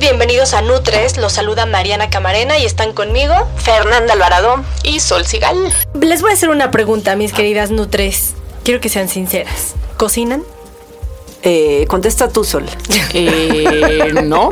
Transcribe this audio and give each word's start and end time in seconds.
Bienvenidos 0.00 0.54
a 0.54 0.62
Nutres. 0.62 1.18
Los 1.18 1.34
saluda 1.34 1.66
Mariana 1.66 2.08
Camarena 2.08 2.58
y 2.58 2.64
están 2.64 2.94
conmigo 2.94 3.34
Fernanda 3.56 4.14
Alvarado 4.14 4.64
y 4.82 4.98
Sol 5.00 5.26
Sigal. 5.26 5.56
Les 6.00 6.22
voy 6.22 6.30
a 6.30 6.34
hacer 6.34 6.48
una 6.48 6.70
pregunta, 6.70 7.16
mis 7.16 7.34
queridas 7.34 7.70
Nutres. 7.70 8.32
Quiero 8.64 8.80
que 8.80 8.88
sean 8.88 9.10
sinceras. 9.10 9.74
¿Cocinan? 9.98 10.42
Eh, 11.42 11.84
contesta 11.88 12.28
tú, 12.28 12.44
Sol. 12.44 12.64
Eh, 13.12 14.12
no. 14.24 14.50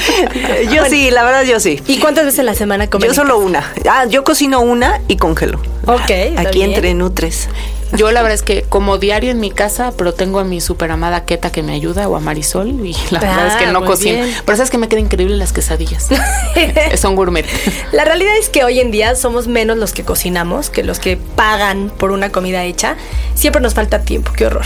yo 0.72 0.84
sí, 0.86 1.10
la 1.10 1.22
verdad 1.22 1.44
yo 1.44 1.60
sí. 1.60 1.80
¿Y 1.86 1.98
cuántas 1.98 2.24
veces 2.24 2.40
a 2.40 2.44
la 2.44 2.54
semana 2.54 2.90
comen? 2.90 3.08
Yo 3.08 3.14
solo 3.14 3.38
una. 3.38 3.72
Ah, 3.88 4.06
yo 4.06 4.24
cocino 4.24 4.60
una 4.60 5.00
y 5.06 5.16
congelo. 5.16 5.60
Ok. 5.86 6.10
Aquí 6.36 6.62
entre 6.62 6.94
Nutres. 6.94 7.48
Yo 7.96 8.10
la 8.12 8.22
verdad 8.22 8.34
es 8.36 8.42
que 8.42 8.62
como 8.62 8.98
diario 8.98 9.30
en 9.30 9.40
mi 9.40 9.50
casa, 9.50 9.92
pero 9.96 10.14
tengo 10.14 10.38
a 10.38 10.44
mi 10.44 10.60
super 10.60 10.90
amada 10.90 11.24
Keta 11.24 11.50
que 11.50 11.62
me 11.62 11.72
ayuda 11.72 12.08
o 12.08 12.16
a 12.16 12.20
Marisol 12.20 12.68
y 12.86 12.96
la 13.10 13.18
verdad 13.20 13.46
es 13.48 13.56
que 13.56 13.64
Ah, 13.66 13.72
no 13.72 13.84
cocino. 13.84 14.22
bien. 14.24 14.36
Pero 14.44 14.56
sabes 14.56 14.70
que 14.70 14.78
me 14.78 14.88
quedan 14.88 15.04
increíbles 15.04 15.38
las 15.38 15.52
quesadillas. 15.52 16.08
Son 16.96 17.16
gourmet. 17.16 17.44
La 17.92 18.04
realidad 18.04 18.32
es 18.38 18.48
que 18.48 18.64
hoy 18.64 18.80
en 18.80 18.90
día 18.90 19.14
somos 19.16 19.48
menos 19.48 19.76
los 19.76 19.92
que 19.92 20.04
cocinamos 20.04 20.70
que 20.70 20.82
los 20.82 20.98
que 21.00 21.16
pagan 21.16 21.90
por 21.96 22.12
una 22.12 22.30
comida 22.30 22.64
hecha. 22.64 22.96
Siempre 23.34 23.60
nos 23.62 23.74
falta 23.74 24.00
tiempo, 24.02 24.32
qué 24.32 24.46
horror. 24.46 24.64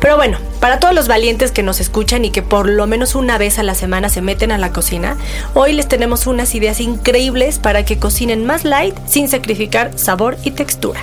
Pero 0.00 0.16
bueno, 0.16 0.38
para 0.60 0.78
todos 0.80 0.94
los 0.94 1.08
valientes 1.08 1.52
que 1.52 1.62
nos 1.62 1.80
escuchan 1.80 2.24
y 2.24 2.30
que 2.30 2.42
por 2.42 2.68
lo 2.68 2.86
menos 2.86 3.14
una 3.14 3.38
vez 3.38 3.58
a 3.58 3.62
la 3.62 3.74
semana 3.74 4.08
se 4.08 4.20
meten 4.20 4.52
a 4.52 4.58
la 4.58 4.72
cocina, 4.72 5.16
hoy 5.54 5.72
les 5.72 5.88
tenemos 5.88 6.26
unas 6.26 6.54
ideas 6.54 6.80
increíbles 6.80 7.58
para 7.58 7.84
que 7.84 7.98
cocinen 7.98 8.44
más 8.44 8.64
light 8.64 8.94
sin 9.06 9.28
sacrificar 9.28 9.92
sabor 9.98 10.36
y 10.44 10.50
textura. 10.52 11.00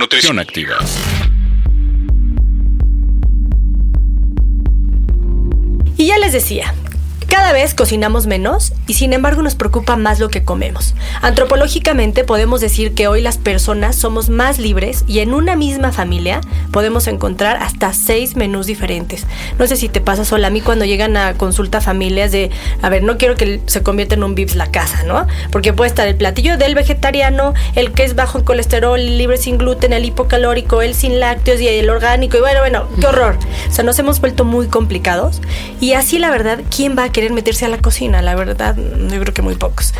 Nutrición 0.00 0.38
activa. 0.38 0.78
Y 5.96 6.06
ya 6.06 6.18
les 6.18 6.32
decía, 6.32 6.74
cada 7.32 7.54
vez 7.54 7.72
cocinamos 7.72 8.26
menos 8.26 8.74
y 8.86 8.92
sin 8.92 9.14
embargo 9.14 9.40
nos 9.40 9.54
preocupa 9.54 9.96
más 9.96 10.20
lo 10.20 10.28
que 10.28 10.44
comemos. 10.44 10.94
Antropológicamente 11.22 12.24
podemos 12.24 12.60
decir 12.60 12.92
que 12.92 13.08
hoy 13.08 13.22
las 13.22 13.38
personas 13.38 13.96
somos 13.96 14.28
más 14.28 14.58
libres 14.58 15.02
y 15.06 15.20
en 15.20 15.32
una 15.32 15.56
misma 15.56 15.92
familia 15.92 16.42
podemos 16.72 17.06
encontrar 17.06 17.56
hasta 17.56 17.94
seis 17.94 18.36
menús 18.36 18.66
diferentes. 18.66 19.24
No 19.58 19.66
sé 19.66 19.76
si 19.76 19.88
te 19.88 20.02
pasa 20.02 20.26
sola 20.26 20.48
a 20.48 20.50
mí 20.50 20.60
cuando 20.60 20.84
llegan 20.84 21.16
a 21.16 21.32
consulta 21.32 21.80
familias 21.80 22.32
de, 22.32 22.50
a 22.82 22.90
ver, 22.90 23.02
no 23.02 23.16
quiero 23.16 23.34
que 23.34 23.62
se 23.64 23.82
convierta 23.82 24.14
en 24.14 24.24
un 24.24 24.34
vips 24.34 24.54
la 24.54 24.70
casa, 24.70 25.02
¿no? 25.04 25.26
Porque 25.50 25.72
puede 25.72 25.88
estar 25.88 26.06
el 26.08 26.16
platillo 26.16 26.58
del 26.58 26.74
vegetariano, 26.74 27.54
el 27.74 27.92
que 27.92 28.04
es 28.04 28.14
bajo 28.14 28.36
en 28.36 28.44
colesterol, 28.44 29.00
el 29.00 29.16
libre 29.16 29.38
sin 29.38 29.56
gluten, 29.56 29.94
el 29.94 30.04
hipocalórico, 30.04 30.82
el 30.82 30.94
sin 30.94 31.18
lácteos 31.18 31.62
y 31.62 31.68
el 31.68 31.88
orgánico. 31.88 32.36
Y 32.36 32.40
bueno, 32.40 32.60
bueno, 32.60 32.88
qué 33.00 33.06
horror. 33.06 33.38
O 33.70 33.72
sea, 33.72 33.84
nos 33.84 33.98
hemos 33.98 34.20
vuelto 34.20 34.44
muy 34.44 34.66
complicados. 34.66 35.40
Y 35.80 35.94
así, 35.94 36.18
la 36.18 36.30
verdad, 36.30 36.60
¿quién 36.68 36.94
va 36.94 37.04
a 37.04 37.08
querer 37.08 37.21
meterse 37.30 37.64
a 37.64 37.68
la 37.68 37.78
cocina? 37.78 38.22
La 38.22 38.34
verdad, 38.34 38.76
yo 38.76 39.20
creo 39.20 39.34
que 39.34 39.42
muy 39.42 39.54
pocos. 39.54 39.94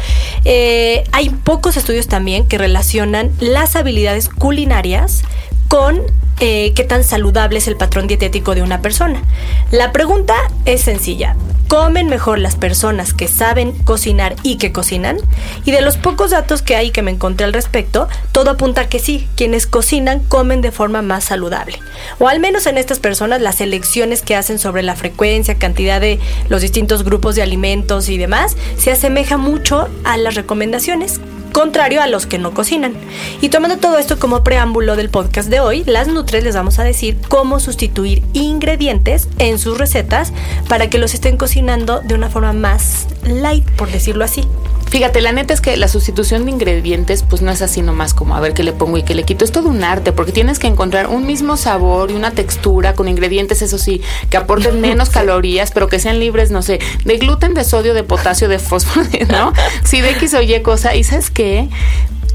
Eh, 0.45 1.05
hay 1.13 1.31
pocos 1.31 1.77
estudios 1.77 2.09
también 2.09 2.47
que 2.49 2.59
relacionan 2.59 3.31
las 3.39 3.77
habilidades 3.77 4.29
culinarias 4.29 5.23
con 5.69 6.03
eh, 6.41 6.73
qué 6.75 6.85
tan 6.85 7.05
saludable 7.05 7.59
es 7.59 7.69
el 7.69 7.77
patrón 7.77 8.09
dietético 8.09 8.55
de 8.55 8.63
una 8.63 8.83
persona. 8.83 9.23
La 9.71 9.93
pregunta 9.93 10.35
es 10.65 10.81
sencilla. 10.81 11.37
¿Comen 11.73 12.09
mejor 12.09 12.39
las 12.39 12.55
personas 12.55 13.15
que 13.15 13.29
saben 13.29 13.73
cocinar 13.73 14.37
y 14.43 14.59
que 14.59 14.73
cocinan? 14.73 15.17
Y 15.65 15.71
de 15.71 15.81
los 15.81 15.97
pocos 15.97 16.31
datos 16.31 16.61
que 16.61 16.77
hay 16.77 16.91
que 16.91 17.01
me 17.01 17.11
encontré 17.11 17.47
al 17.47 17.55
respecto, 17.55 18.09
todo 18.31 18.51
apunta 18.51 18.83
a 18.83 18.89
que 18.91 18.99
sí, 18.99 19.27
quienes 19.37 19.67
cocinan 19.67 20.21
comen 20.21 20.61
de 20.61 20.71
forma 20.71 21.01
más 21.01 21.25
saludable. 21.25 21.79
O 22.19 22.29
al 22.29 22.41
menos 22.41 22.67
en 22.67 22.77
estas 22.77 22.99
personas 22.99 23.41
las 23.41 23.63
elecciones 23.63 24.21
que 24.21 24.37
hacen 24.37 24.59
sobre 24.59 24.83
la 24.83 24.97
frecuencia, 24.97 25.55
cantidad 25.55 25.99
de 25.99 26.21
los 26.51 26.61
distintos 26.61 27.05
grupos 27.05 27.37
de 27.37 27.43
alimentos 27.43 28.11
y 28.11 28.19
demás, 28.19 28.55
se 28.77 28.91
asemeja 28.91 29.39
mucho 29.39 29.89
a 30.05 30.19
las 30.19 30.35
recomendaciones 30.35 31.21
contrario 31.53 32.03
a 32.03 32.07
los 32.07 32.27
que 32.27 32.39
no 32.39 32.53
cocinan. 32.53 32.95
Y 33.41 33.49
tomando 33.49 33.79
todo 33.79 33.99
esto 33.99 34.19
como 34.19 34.43
preámbulo 34.43 34.97
del 34.97 35.11
podcast 35.11 35.49
de 35.49 35.61
hoy, 35.61 35.85
las 35.85 36.09
Nutres 36.09 36.45
les 36.45 36.55
vamos 36.55 36.79
a 36.79 36.85
decir 36.85 37.19
cómo 37.29 37.61
sustituir 37.61 38.23
ingredientes 38.33 39.29
en 39.39 39.59
sus 39.59 39.79
recetas 39.79 40.33
para 40.69 40.91
que 40.91 40.99
los 40.99 41.15
estén 41.15 41.37
cocinando 41.37 42.01
de 42.01 42.15
una 42.15 42.31
forma 42.31 42.53
más 42.53 43.07
light, 43.25 43.69
por 43.73 43.91
decirlo 43.91 44.25
así. 44.25 44.45
Fíjate, 44.93 45.23
la 45.23 45.33
neta 45.33 45.55
es 45.55 45.63
que 45.63 45.75
la 45.79 45.89
sustitución 45.89 46.45
de 46.45 46.51
ingredientes, 46.51 47.23
pues 47.23 47.41
no 47.41 47.51
es 47.51 47.63
así 47.63 47.81
nomás 47.81 48.13
como 48.13 48.37
a 48.37 48.41
ver 48.41 48.53
qué 48.53 48.63
le 48.63 48.75
pongo 48.75 48.99
y 48.99 49.03
qué 49.03 49.15
le 49.15 49.23
quito. 49.23 49.43
Es 49.43 49.51
todo 49.51 49.71
un 49.71 49.83
arte, 49.83 50.13
porque 50.13 50.33
tienes 50.33 50.59
que 50.59 50.67
encontrar 50.67 51.07
un 51.07 51.25
mismo 51.25 51.57
sabor 51.57 52.11
y 52.11 52.15
una 52.15 52.33
textura 52.33 52.93
con 52.93 53.09
ingredientes, 53.09 53.63
eso 53.63 53.79
sí, 53.79 54.03
que 54.29 54.37
aporten 54.37 54.81
menos 54.83 55.09
calorías, 55.09 55.71
pero 55.71 55.89
que 55.89 55.99
sean 55.99 56.21
libres, 56.21 56.51
no 56.51 56.61
sé, 56.61 56.79
de 57.07 57.17
gluten, 57.17 57.55
de 57.55 57.65
sodio, 57.65 57.95
de 57.95 58.05
potasio, 58.05 58.49
de 58.49 58.59
fósforo, 58.59 59.07
¿no? 59.31 59.55
Sí, 59.83 60.03
de 60.03 60.11
X 60.11 60.35
o 60.35 60.43
Y 60.43 60.61
cosa. 60.61 60.95
Y 60.95 61.05
sabes 61.05 61.31
qué? 61.31 61.71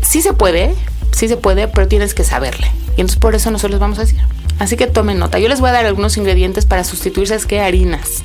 Sí 0.02 0.24
se 0.24 0.34
puede, 0.34 0.74
sí 1.12 1.28
se 1.28 1.38
puede, 1.38 1.68
pero 1.68 1.88
tienes 1.88 2.16
que 2.16 2.24
saberle. 2.24 2.72
Y 2.98 3.02
entonces 3.02 3.20
por 3.20 3.36
eso 3.36 3.52
nosotros 3.52 3.74
les 3.74 3.80
vamos 3.80 4.00
a 4.00 4.02
decir. 4.02 4.20
Así 4.58 4.78
que 4.78 4.88
tomen 4.88 5.20
nota. 5.20 5.38
Yo 5.38 5.48
les 5.48 5.60
voy 5.60 5.70
a 5.70 5.74
dar 5.74 5.86
algunos 5.86 6.18
ingredientes 6.18 6.66
para 6.66 6.84
sustituir, 6.84 7.28
¿sabes 7.28 7.46
qué? 7.46 7.60
Harinas. 7.60 8.24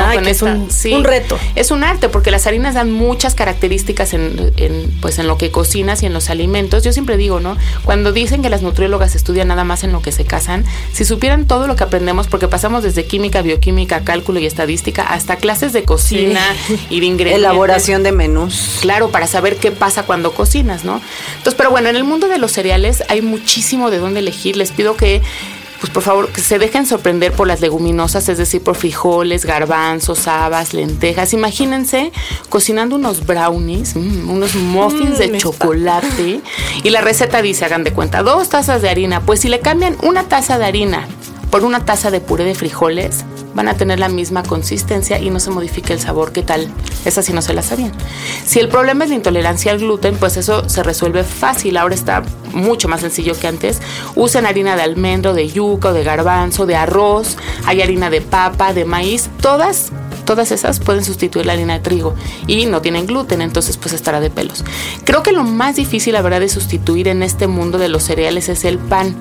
Ay, 0.00 0.18
que 0.24 0.30
es 0.30 0.42
un- 0.42 0.70
un 0.94 1.04
reto. 1.04 1.38
Es 1.54 1.70
un 1.70 1.84
arte 1.84 2.08
porque 2.08 2.30
las 2.30 2.46
harinas 2.46 2.74
dan 2.74 2.90
muchas 2.92 3.34
características 3.34 4.14
en, 4.14 4.52
en, 4.56 4.90
pues 5.00 5.18
en 5.18 5.26
lo 5.26 5.36
que 5.38 5.50
cocinas 5.50 6.02
y 6.02 6.06
en 6.06 6.12
los 6.14 6.30
alimentos. 6.30 6.82
Yo 6.82 6.92
siempre 6.92 7.16
digo, 7.16 7.40
¿no? 7.40 7.56
Cuando 7.84 8.12
dicen 8.12 8.42
que 8.42 8.48
las 8.50 8.62
nutriólogas 8.62 9.14
estudian 9.14 9.48
nada 9.48 9.64
más 9.64 9.84
en 9.84 9.92
lo 9.92 10.00
que 10.02 10.12
se 10.12 10.24
casan, 10.24 10.64
si 10.92 11.04
supieran 11.04 11.46
todo 11.46 11.66
lo 11.66 11.76
que 11.76 11.84
aprendemos, 11.84 12.26
porque 12.26 12.48
pasamos 12.48 12.82
desde 12.82 13.04
química, 13.04 13.42
bioquímica, 13.42 14.00
cálculo 14.04 14.38
y 14.40 14.46
estadística, 14.46 15.02
hasta 15.02 15.36
clases 15.36 15.72
de 15.72 15.84
cocina 15.84 16.40
y 16.90 17.00
de 17.00 17.06
ingredientes. 17.06 17.40
Elaboración 17.44 18.02
de 18.02 18.12
menús. 18.12 18.78
Claro, 18.80 19.10
para 19.10 19.26
saber 19.26 19.56
qué 19.56 19.70
pasa 19.72 20.04
cuando 20.04 20.32
cocinas, 20.32 20.84
¿no? 20.84 21.00
Entonces, 21.36 21.54
pero 21.56 21.70
bueno, 21.70 21.88
en 21.88 21.96
el 21.96 22.04
mundo 22.04 22.28
de 22.28 22.38
los 22.38 22.52
cereales 22.52 23.02
hay 23.08 23.20
muchísimo 23.22 23.90
de 23.90 23.98
dónde 23.98 24.20
elegir. 24.20 24.56
Les 24.56 24.70
pido 24.70 24.96
que, 24.96 25.20
pues 25.80 25.92
por 25.92 26.02
favor, 26.02 26.28
que 26.30 26.40
se 26.40 26.58
dejen 26.58 26.86
sorprender 26.86 27.32
por 27.32 27.46
las 27.48 27.60
leguminosas, 27.60 28.28
es 28.28 28.38
decir, 28.38 28.62
por 28.62 28.76
frijoles, 28.76 29.44
garbanzos, 29.44 29.81
habas, 30.26 30.74
lentejas. 30.74 31.32
Imagínense 31.32 32.12
cocinando 32.48 32.96
unos 32.96 33.26
brownies, 33.26 33.96
mm, 33.96 34.30
unos 34.30 34.54
muffins 34.54 35.16
Mm, 35.16 35.18
de 35.18 35.28
me 35.28 35.38
chocolate. 35.38 36.40
Y 36.82 36.90
la 36.90 37.00
receta 37.00 37.42
dice, 37.42 37.64
hagan 37.64 37.84
de 37.84 37.92
cuenta, 37.92 38.22
dos 38.22 38.48
tazas 38.48 38.82
de 38.82 38.88
harina. 38.88 39.20
Pues 39.20 39.40
si 39.40 39.48
le 39.48 39.60
cambian 39.60 39.96
una 40.02 40.24
taza 40.24 40.58
de 40.58 40.64
harina 40.64 41.06
por 41.50 41.64
una 41.64 41.84
taza 41.84 42.10
de 42.10 42.20
puré 42.20 42.44
de 42.44 42.54
frijoles, 42.54 43.24
van 43.54 43.68
a 43.68 43.74
tener 43.74 43.98
la 43.98 44.08
misma 44.08 44.42
consistencia 44.42 45.18
y 45.18 45.30
no 45.30 45.40
se 45.40 45.50
modifica 45.50 45.92
el 45.92 46.00
sabor. 46.00 46.32
¿Qué 46.32 46.42
tal? 46.42 46.68
Esa 47.04 47.22
sí 47.22 47.32
no 47.32 47.42
se 47.42 47.54
la 47.54 47.62
sabían. 47.62 47.92
Si 48.44 48.58
el 48.58 48.68
problema 48.68 49.04
es 49.04 49.10
la 49.10 49.16
intolerancia 49.16 49.72
al 49.72 49.78
gluten, 49.78 50.16
pues 50.16 50.36
eso 50.36 50.68
se 50.68 50.82
resuelve 50.82 51.24
fácil. 51.24 51.76
Ahora 51.76 51.94
está 51.94 52.22
mucho 52.52 52.88
más 52.88 53.00
sencillo 53.00 53.38
que 53.38 53.48
antes. 53.48 53.80
Usen 54.14 54.46
harina 54.46 54.76
de 54.76 54.82
almendro, 54.82 55.34
de 55.34 55.48
yuca 55.48 55.90
o 55.90 55.92
de 55.92 56.04
garbanzo, 56.04 56.66
de 56.66 56.76
arroz. 56.76 57.36
Hay 57.66 57.82
harina 57.82 58.10
de 58.10 58.20
papa, 58.20 58.72
de 58.72 58.84
maíz. 58.84 59.28
Todas 59.40 59.92
Todas 60.24 60.52
esas 60.52 60.80
pueden 60.80 61.04
sustituir 61.04 61.46
la 61.46 61.52
harina 61.52 61.74
de 61.74 61.80
trigo 61.80 62.14
y 62.46 62.66
no 62.66 62.80
tienen 62.80 63.06
gluten, 63.06 63.42
entonces 63.42 63.76
pues 63.76 63.92
estará 63.92 64.20
de 64.20 64.30
pelos. 64.30 64.64
Creo 65.04 65.22
que 65.22 65.32
lo 65.32 65.44
más 65.44 65.76
difícil, 65.76 66.12
la 66.14 66.22
verdad, 66.22 66.40
de 66.40 66.48
sustituir 66.48 67.08
en 67.08 67.22
este 67.22 67.46
mundo 67.46 67.78
de 67.78 67.88
los 67.88 68.02
cereales 68.04 68.48
es 68.48 68.64
el 68.64 68.78
pan. 68.78 69.14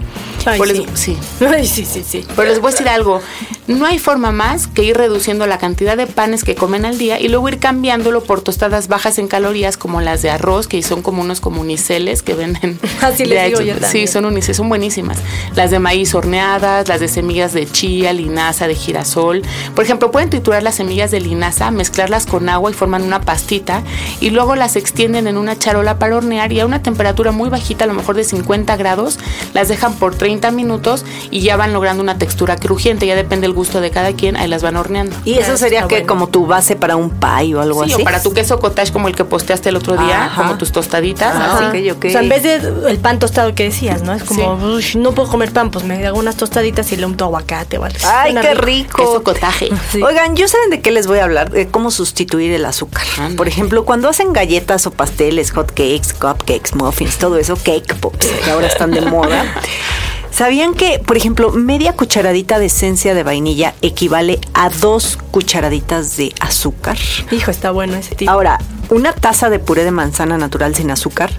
sí. 0.93 1.17
sí. 1.39 1.63
sí, 1.63 1.85
sí, 1.85 2.03
sí. 2.07 2.25
Pero 2.35 2.47
les 2.47 2.59
voy 2.59 2.69
a 2.69 2.71
decir 2.71 2.89
algo, 2.89 3.21
no 3.67 3.85
hay 3.85 3.99
forma 3.99 4.31
más 4.31 4.67
que 4.67 4.83
ir 4.83 4.97
reduciendo 4.97 5.47
la 5.47 5.57
cantidad 5.57 5.97
de 5.97 6.07
panes 6.07 6.43
que 6.43 6.55
comen 6.55 6.85
al 6.85 6.97
día 6.97 7.19
y 7.19 7.29
luego 7.29 7.49
ir 7.49 7.59
cambiándolo 7.59 8.23
por 8.23 8.41
tostadas 8.41 8.87
bajas 8.87 9.17
en 9.17 9.27
calorías 9.27 9.77
como 9.77 10.01
las 10.01 10.21
de 10.21 10.29
arroz, 10.29 10.67
que 10.67 10.81
son 10.83 11.01
como 11.01 11.21
unos 11.21 11.41
como 11.41 11.61
uniceles 11.61 12.23
que 12.23 12.33
venden. 12.33 12.79
Así 13.01 13.25
les 13.25 13.47
digo 13.47 13.61
yo 13.61 13.75
Sí, 13.89 14.07
son 14.07 14.25
uniceles, 14.25 14.57
son 14.57 14.69
buenísimas. 14.69 15.17
Las 15.55 15.71
de 15.71 15.79
maíz 15.79 16.13
horneadas, 16.13 16.87
las 16.87 16.99
de 16.99 17.07
semillas 17.07 17.53
de 17.53 17.69
chía, 17.69 18.13
linaza, 18.13 18.67
de 18.67 18.75
girasol. 18.75 19.41
Por 19.75 19.83
ejemplo, 19.83 20.11
pueden 20.11 20.29
triturar 20.29 20.63
las 20.63 20.75
semillas 20.75 20.90
de 20.91 21.21
linaza, 21.21 21.71
mezclarlas 21.71 22.25
con 22.25 22.49
agua 22.49 22.69
y 22.69 22.73
forman 22.73 23.03
una 23.03 23.21
pastita 23.21 23.81
y 24.19 24.29
luego 24.29 24.55
las 24.55 24.75
extienden 24.75 25.25
en 25.25 25.37
una 25.37 25.57
charola 25.57 25.97
para 25.97 26.17
hornear 26.17 26.51
y 26.51 26.59
a 26.59 26.65
una 26.65 26.83
temperatura 26.83 27.31
muy 27.31 27.49
bajita, 27.49 27.85
a 27.85 27.87
lo 27.87 27.93
mejor 27.93 28.15
de 28.15 28.25
50 28.25 28.75
grados, 28.75 29.17
las 29.53 29.69
dejan 29.69 29.93
por 29.93 30.15
30 30.15 30.51
minutos 30.51 31.05
y 31.31 31.39
ya 31.39 31.55
van 31.55 31.71
logrando 31.71 32.03
una 32.03 32.17
textura 32.17 32.57
crujiente, 32.57 33.07
ya 33.07 33.15
depende 33.15 33.47
del 33.47 33.53
gusto 33.53 33.79
de 33.79 33.89
cada 33.89 34.11
quien, 34.13 34.35
ahí 34.35 34.49
las 34.49 34.63
van 34.63 34.75
horneando. 34.75 35.15
Y 35.23 35.35
eso 35.35 35.55
sería 35.57 35.87
que 35.87 36.05
como 36.05 36.27
tu 36.27 36.45
base 36.45 36.75
para 36.75 36.97
un 36.97 37.09
pie 37.09 37.55
o 37.55 37.61
algo 37.61 37.85
sí, 37.85 37.93
así. 37.93 38.01
o 38.01 38.03
para 38.03 38.21
tu 38.21 38.33
queso 38.33 38.59
cottage 38.59 38.91
como 38.91 39.07
el 39.07 39.15
que 39.15 39.23
posteaste 39.23 39.69
el 39.69 39.77
otro 39.77 39.95
día, 39.95 40.33
como 40.35 40.57
tus 40.57 40.73
tostaditas. 40.73 41.33
Ah, 41.35 41.69
así. 41.69 41.89
ok, 41.89 41.95
ok. 41.97 42.05
O 42.05 42.09
sea, 42.09 42.21
en 42.21 42.29
vez 42.29 42.43
de 42.43 42.55
el 42.89 42.97
pan 42.99 43.17
tostado 43.17 43.55
que 43.55 43.63
decías, 43.63 44.03
¿no? 44.03 44.13
Es 44.13 44.23
como, 44.23 44.53
"Ush, 44.55 44.97
no 44.97 45.13
puedo 45.13 45.29
comer 45.29 45.53
pan, 45.53 45.71
pues 45.71 45.85
me 45.85 46.05
hago 46.05 46.19
unas 46.19 46.35
tostaditas 46.35 46.91
y 46.91 46.97
le 46.97 47.05
unto 47.05 47.23
aguacate 47.25 47.77
o 47.77 47.85
algo. 47.85 47.97
Ay, 48.05 48.35
qué 48.35 48.53
rico. 48.55 48.97
Queso 48.97 49.23
cotaje. 49.23 49.69
Sí. 49.91 50.01
Oigan, 50.01 50.35
¿yo 50.35 50.47
saben 50.47 50.69
de 50.69 50.80
qué 50.81 50.91
les 50.91 51.07
voy 51.07 51.19
a 51.19 51.23
hablar? 51.23 51.51
De 51.51 51.67
cómo 51.67 51.91
sustituir 51.91 52.51
el 52.53 52.65
azúcar. 52.65 53.03
Anda. 53.17 53.37
Por 53.37 53.47
ejemplo, 53.47 53.85
cuando 53.85 54.09
hacen 54.09 54.33
galletas 54.33 54.85
o 54.87 54.91
pasteles, 54.91 55.51
hot 55.51 55.69
cakes, 55.69 56.13
cupcakes, 56.19 56.75
muffins, 56.75 57.17
todo 57.17 57.37
eso, 57.37 57.55
cake 57.55 57.95
pops, 57.95 58.27
que 58.27 58.51
ahora 58.51 58.67
están 58.67 58.91
de 58.91 59.01
moda. 59.01 59.45
¿Sabían 60.31 60.73
que, 60.73 60.99
por 60.99 61.17
ejemplo, 61.17 61.51
media 61.51 61.93
cucharadita 61.93 62.57
de 62.57 62.67
esencia 62.67 63.13
de 63.13 63.21
vainilla 63.21 63.75
equivale 63.81 64.39
a 64.53 64.69
dos 64.69 65.17
cucharaditas 65.29 66.15
de 66.15 66.33
azúcar? 66.39 66.97
Hijo, 67.31 67.51
está 67.51 67.71
bueno 67.71 67.97
ese 67.97 68.15
tipo. 68.15 68.31
Ahora, 68.31 68.57
una 68.89 69.13
taza 69.13 69.49
de 69.49 69.59
puré 69.59 69.83
de 69.83 69.91
manzana 69.91 70.37
natural 70.37 70.73
sin 70.73 70.89
azúcar 70.89 71.31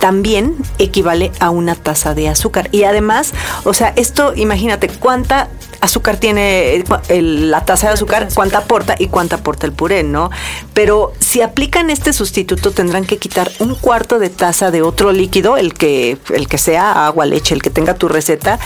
también 0.00 0.56
equivale 0.78 1.32
a 1.38 1.50
una 1.50 1.74
taza 1.74 2.14
de 2.14 2.28
azúcar. 2.28 2.68
Y 2.72 2.84
además, 2.84 3.32
o 3.64 3.74
sea, 3.74 3.92
esto, 3.96 4.32
imagínate, 4.34 4.88
cuánta 4.88 5.48
azúcar 5.80 6.18
tiene 6.18 6.84
eh, 7.08 7.22
la 7.22 7.64
taza 7.64 7.88
de 7.88 7.94
azúcar, 7.94 8.28
cuánta 8.34 8.58
aporta 8.58 8.94
y 8.98 9.06
cuánta 9.08 9.36
aporta 9.36 9.66
el 9.66 9.72
puré, 9.72 10.02
¿no? 10.02 10.30
Pero 10.74 11.12
si 11.18 11.42
aplican 11.42 11.90
este 11.90 12.12
sustituto 12.12 12.70
tendrán 12.70 13.04
que 13.04 13.18
quitar 13.18 13.50
un 13.58 13.74
cuarto 13.74 14.18
de 14.18 14.30
taza 14.30 14.70
de 14.70 14.82
otro 14.82 15.12
líquido, 15.12 15.56
el 15.56 15.74
que 15.74 16.18
el 16.34 16.48
que 16.48 16.58
sea 16.58 17.06
agua, 17.06 17.26
leche, 17.26 17.54
el 17.54 17.62
que 17.62 17.70
tenga 17.70 17.94
tu 17.94 18.08
receta, 18.08 18.58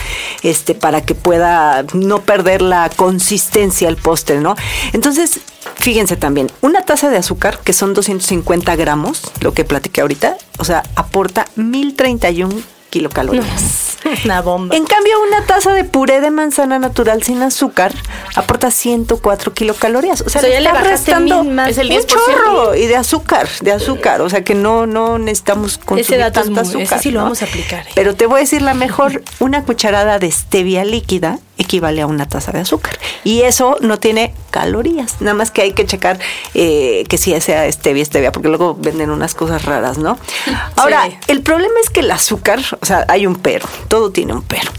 este 0.43 0.75
para 0.75 1.01
que 1.01 1.15
pueda 1.15 1.85
no 1.93 2.21
perder 2.21 2.61
la 2.61 2.89
consistencia 2.95 3.87
el 3.87 3.97
postre, 3.97 4.39
¿no? 4.41 4.55
Entonces, 4.93 5.39
fíjense 5.75 6.17
también, 6.17 6.51
una 6.61 6.81
taza 6.81 7.09
de 7.09 7.17
azúcar 7.17 7.59
que 7.63 7.73
son 7.73 7.93
250 7.93 8.75
gramos, 8.75 9.21
lo 9.41 9.53
que 9.53 9.63
platiqué 9.63 10.01
ahorita, 10.01 10.37
o 10.57 10.65
sea, 10.65 10.83
aporta 10.95 11.45
1031 11.55 12.74
kilocalorías. 12.99 13.97
Una 14.25 14.41
bomba. 14.41 14.75
En 14.75 14.85
cambio, 14.85 15.13
una 15.27 15.45
taza 15.45 15.73
de 15.73 15.83
puré 15.83 16.21
de 16.21 16.29
manzana 16.31 16.77
natural 16.79 17.23
sin 17.23 17.41
azúcar 17.41 17.91
aporta 18.35 18.69
104 18.71 19.53
kilocalorías. 19.53 20.21
O 20.21 20.29
sea, 20.29 20.39
O 20.41 20.43
sea, 20.43 20.53
ya 20.53 20.59
le 20.61 20.67
está 20.69 20.81
restando. 20.83 21.41
Es 21.67 21.77
el 21.79 21.87
un 21.91 21.97
10%. 21.97 22.05
chorro 22.05 22.75
y 22.75 22.85
de 22.85 22.95
azúcar, 22.95 23.47
de 23.61 23.71
azúcar. 23.71 24.21
O 24.21 24.29
sea, 24.29 24.43
que 24.43 24.53
no, 24.53 24.85
no 24.85 25.17
necesitamos 25.17 25.77
consumir 25.79 26.19
dato 26.19 26.39
es 26.41 26.45
tanta 26.45 26.61
muy- 26.63 26.69
azúcar. 26.83 26.99
ese 26.99 27.03
sí 27.03 27.11
lo 27.11 27.19
¿no? 27.19 27.23
vamos 27.25 27.41
a 27.41 27.45
aplicar, 27.45 27.87
¿eh? 27.87 27.91
Pero 27.95 28.15
te 28.15 28.27
voy 28.27 28.37
a 28.37 28.39
decir 28.41 28.61
la 28.61 28.73
mejor, 28.75 29.23
una 29.39 29.63
cucharada 29.63 30.19
de 30.19 30.31
stevia 30.31 30.85
líquida 30.85 31.39
equivale 31.57 32.01
a 32.01 32.07
una 32.07 32.27
taza 32.27 32.51
de 32.51 32.59
azúcar. 32.59 32.97
Y 33.23 33.41
eso 33.41 33.77
no 33.81 33.97
tiene 33.97 34.33
calorías. 34.51 35.21
Nada 35.21 35.33
más 35.33 35.51
que 35.51 35.61
hay 35.61 35.73
que 35.73 35.85
checar 35.85 36.19
eh, 36.53 37.03
que 37.09 37.17
sí 37.17 37.39
sea 37.41 37.71
stevia, 37.71 38.05
stevia, 38.05 38.31
porque 38.31 38.47
luego 38.49 38.75
venden 38.79 39.09
unas 39.09 39.35
cosas 39.35 39.65
raras, 39.65 39.97
¿no? 39.97 40.17
Ahora, 40.75 41.05
Sí. 41.05 41.17
el 41.27 41.41
problema 41.41 41.75
es 41.83 41.89
que 41.89 41.99
el 41.99 42.09
azúcar, 42.11 42.59
o 42.81 42.85
sea, 42.85 43.05
hay 43.09 43.27
un 43.27 43.35
pero, 43.35 43.67
todo 43.87 44.11
tiene 44.11 44.33
un 44.33 44.41
pero. 44.41 44.71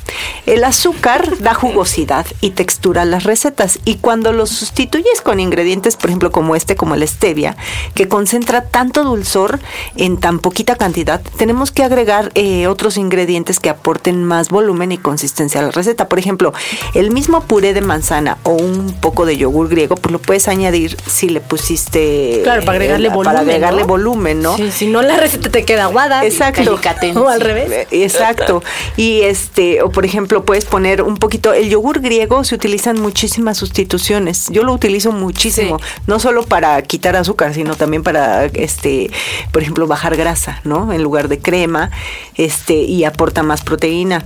El 0.47 0.65
azúcar 0.65 1.39
da 1.41 1.55
jugosidad 1.55 2.27
y 2.41 2.51
textura 2.51 3.03
a 3.03 3.05
las 3.05 3.25
recetas 3.25 3.81
y 3.85 3.97
cuando 3.97 4.33
lo 4.33 4.47
sustituyes 4.47 5.21
con 5.21 5.41
ingredientes, 5.41 5.97
por 5.97 6.09
ejemplo, 6.11 6.31
como 6.33 6.57
este, 6.57 6.77
como 6.77 6.95
el 6.95 7.07
stevia, 7.07 7.57
que 7.95 8.09
concentra 8.09 8.63
tanto 8.63 9.05
dulzor 9.05 9.59
en 9.97 10.19
tan 10.19 10.39
poquita 10.39 10.77
cantidad, 10.77 11.21
tenemos 11.37 11.71
que 11.71 11.83
agregar 11.83 12.31
eh, 12.35 12.67
otros 12.69 12.97
ingredientes 12.97 13.61
que 13.61 13.69
aporten 13.71 14.25
más 14.25 14.49
volumen 14.49 14.93
y 14.93 14.99
consistencia 14.99 15.61
a 15.61 15.65
la 15.65 15.71
receta. 15.71 16.09
Por 16.09 16.19
ejemplo, 16.19 16.53
el 16.95 17.11
mismo 17.11 17.43
puré 17.43 17.75
de 17.75 17.81
manzana 17.81 18.39
o 18.43 18.53
un 18.53 18.95
poco 19.01 19.27
de 19.27 19.37
yogur 19.37 19.69
griego, 19.69 19.97
pues 19.97 20.13
lo 20.13 20.19
puedes 20.19 20.49
añadir 20.49 20.97
si 21.07 21.29
le 21.29 21.41
pusiste... 21.41 22.41
Claro, 22.43 22.65
para 22.65 22.77
agregarle 22.77 23.09
eh, 23.09 23.11
volumen. 23.11 23.33
Para 23.33 23.41
agregarle 23.41 23.83
¿no? 23.83 23.87
volumen, 23.87 24.43
¿no? 24.43 24.57
Sí, 24.57 24.71
si 24.71 24.87
no, 24.87 25.03
la 25.03 25.17
receta 25.17 25.51
te 25.51 25.65
queda 25.65 25.85
aguada. 25.85 26.25
Exacto. 26.25 26.79
O 27.17 27.29
al 27.29 27.41
revés. 27.41 27.71
Eh, 27.71 27.87
Exacto. 27.91 28.63
Y 28.97 29.23
este, 29.23 29.83
o 29.83 29.91
por 29.91 30.05
ejemplo, 30.05 30.45
puedes 30.45 30.65
poner 30.65 31.03
un 31.03 31.17
poquito, 31.17 31.53
el 31.53 31.69
yogur 31.69 32.01
griego 32.01 32.45
se 32.45 32.55
utilizan 32.55 33.01
muchísimas 33.01 33.57
sustituciones. 33.59 34.49
Yo 34.51 34.63
lo 34.63 34.73
utilizo 34.73 35.13
muchísimo, 35.13 35.79
no 36.07 36.19
solo 36.19 36.45
para 36.45 36.81
quitar 36.83 37.17
azúcar, 37.17 37.55
sino 37.55 37.75
también 37.75 38.03
para 38.03 38.47
este, 38.47 39.11
por 39.53 39.63
ejemplo, 39.63 39.87
bajar 39.87 40.17
grasa, 40.17 40.61
¿no? 40.65 40.93
En 40.93 41.03
lugar 41.03 41.29
de 41.29 41.39
crema, 41.39 41.91
este, 42.35 42.75
y 42.75 43.05
aporta 43.05 43.43
más 43.43 43.63
proteína. 43.63 44.25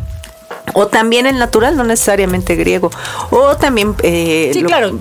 O 0.74 0.86
también 0.86 1.26
el 1.26 1.38
natural, 1.38 1.76
no 1.76 1.84
necesariamente 1.84 2.54
griego. 2.56 2.90
O 3.30 3.56
también 3.56 3.94
eh, 4.02 4.50
Sí, 4.52 4.60
lo- 4.60 4.68
claro. 4.68 4.98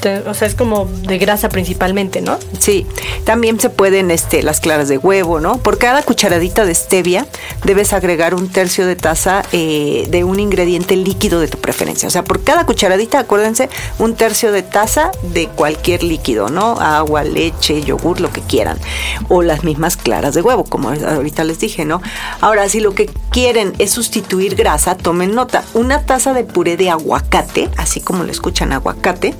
Te- 0.00 0.20
O 0.28 0.34
sea, 0.34 0.48
es 0.48 0.54
como 0.54 0.86
de 0.86 1.18
grasa 1.18 1.48
principalmente, 1.48 2.20
¿no? 2.20 2.38
Sí, 2.58 2.86
también 3.24 3.60
se 3.60 3.68
pueden 3.70 4.10
este, 4.10 4.42
las 4.42 4.60
claras 4.60 4.88
de 4.88 4.98
huevo, 4.98 5.40
¿no? 5.40 5.58
Por 5.58 5.78
cada 5.78 6.02
cucharadita 6.02 6.64
de 6.64 6.74
stevia 6.74 7.26
debes 7.64 7.92
agregar 7.92 8.34
un 8.34 8.48
tercio 8.48 8.86
de 8.86 8.96
taza 8.96 9.42
eh, 9.52 10.06
de 10.08 10.24
un 10.24 10.40
ingrediente 10.40 10.96
líquido 10.96 11.40
de 11.40 11.48
tu 11.48 11.58
preferencia. 11.58 12.06
O 12.08 12.10
sea, 12.10 12.24
por 12.24 12.42
cada 12.42 12.64
cucharadita, 12.66 13.18
acuérdense, 13.18 13.68
un 13.98 14.14
tercio 14.14 14.52
de 14.52 14.62
taza 14.62 15.10
de 15.22 15.48
cualquier 15.48 16.02
líquido, 16.02 16.48
¿no? 16.48 16.80
Agua, 16.80 17.22
leche, 17.24 17.82
yogur, 17.82 18.20
lo 18.20 18.30
que 18.32 18.40
quieran. 18.40 18.78
O 19.28 19.42
las 19.42 19.64
mismas 19.64 19.96
claras 19.96 20.34
de 20.34 20.42
huevo, 20.42 20.64
como 20.64 20.90
ahorita 20.90 21.44
les 21.44 21.58
dije, 21.60 21.84
¿no? 21.84 22.00
Ahora, 22.40 22.68
si 22.68 22.80
lo 22.80 22.94
que 22.94 23.10
quieren 23.30 23.74
es 23.78 23.90
sustituir 23.90 24.54
grasa, 24.54 24.96
tomen 24.96 25.34
nota. 25.34 25.62
Una 25.74 26.02
taza 26.06 26.32
de 26.32 26.44
puré 26.44 26.76
de 26.76 26.88
aguacate, 26.90 27.68
así 27.76 28.00
como 28.00 28.24
lo 28.24 28.30
escuchan 28.32 28.72
aguacate, 28.72 29.34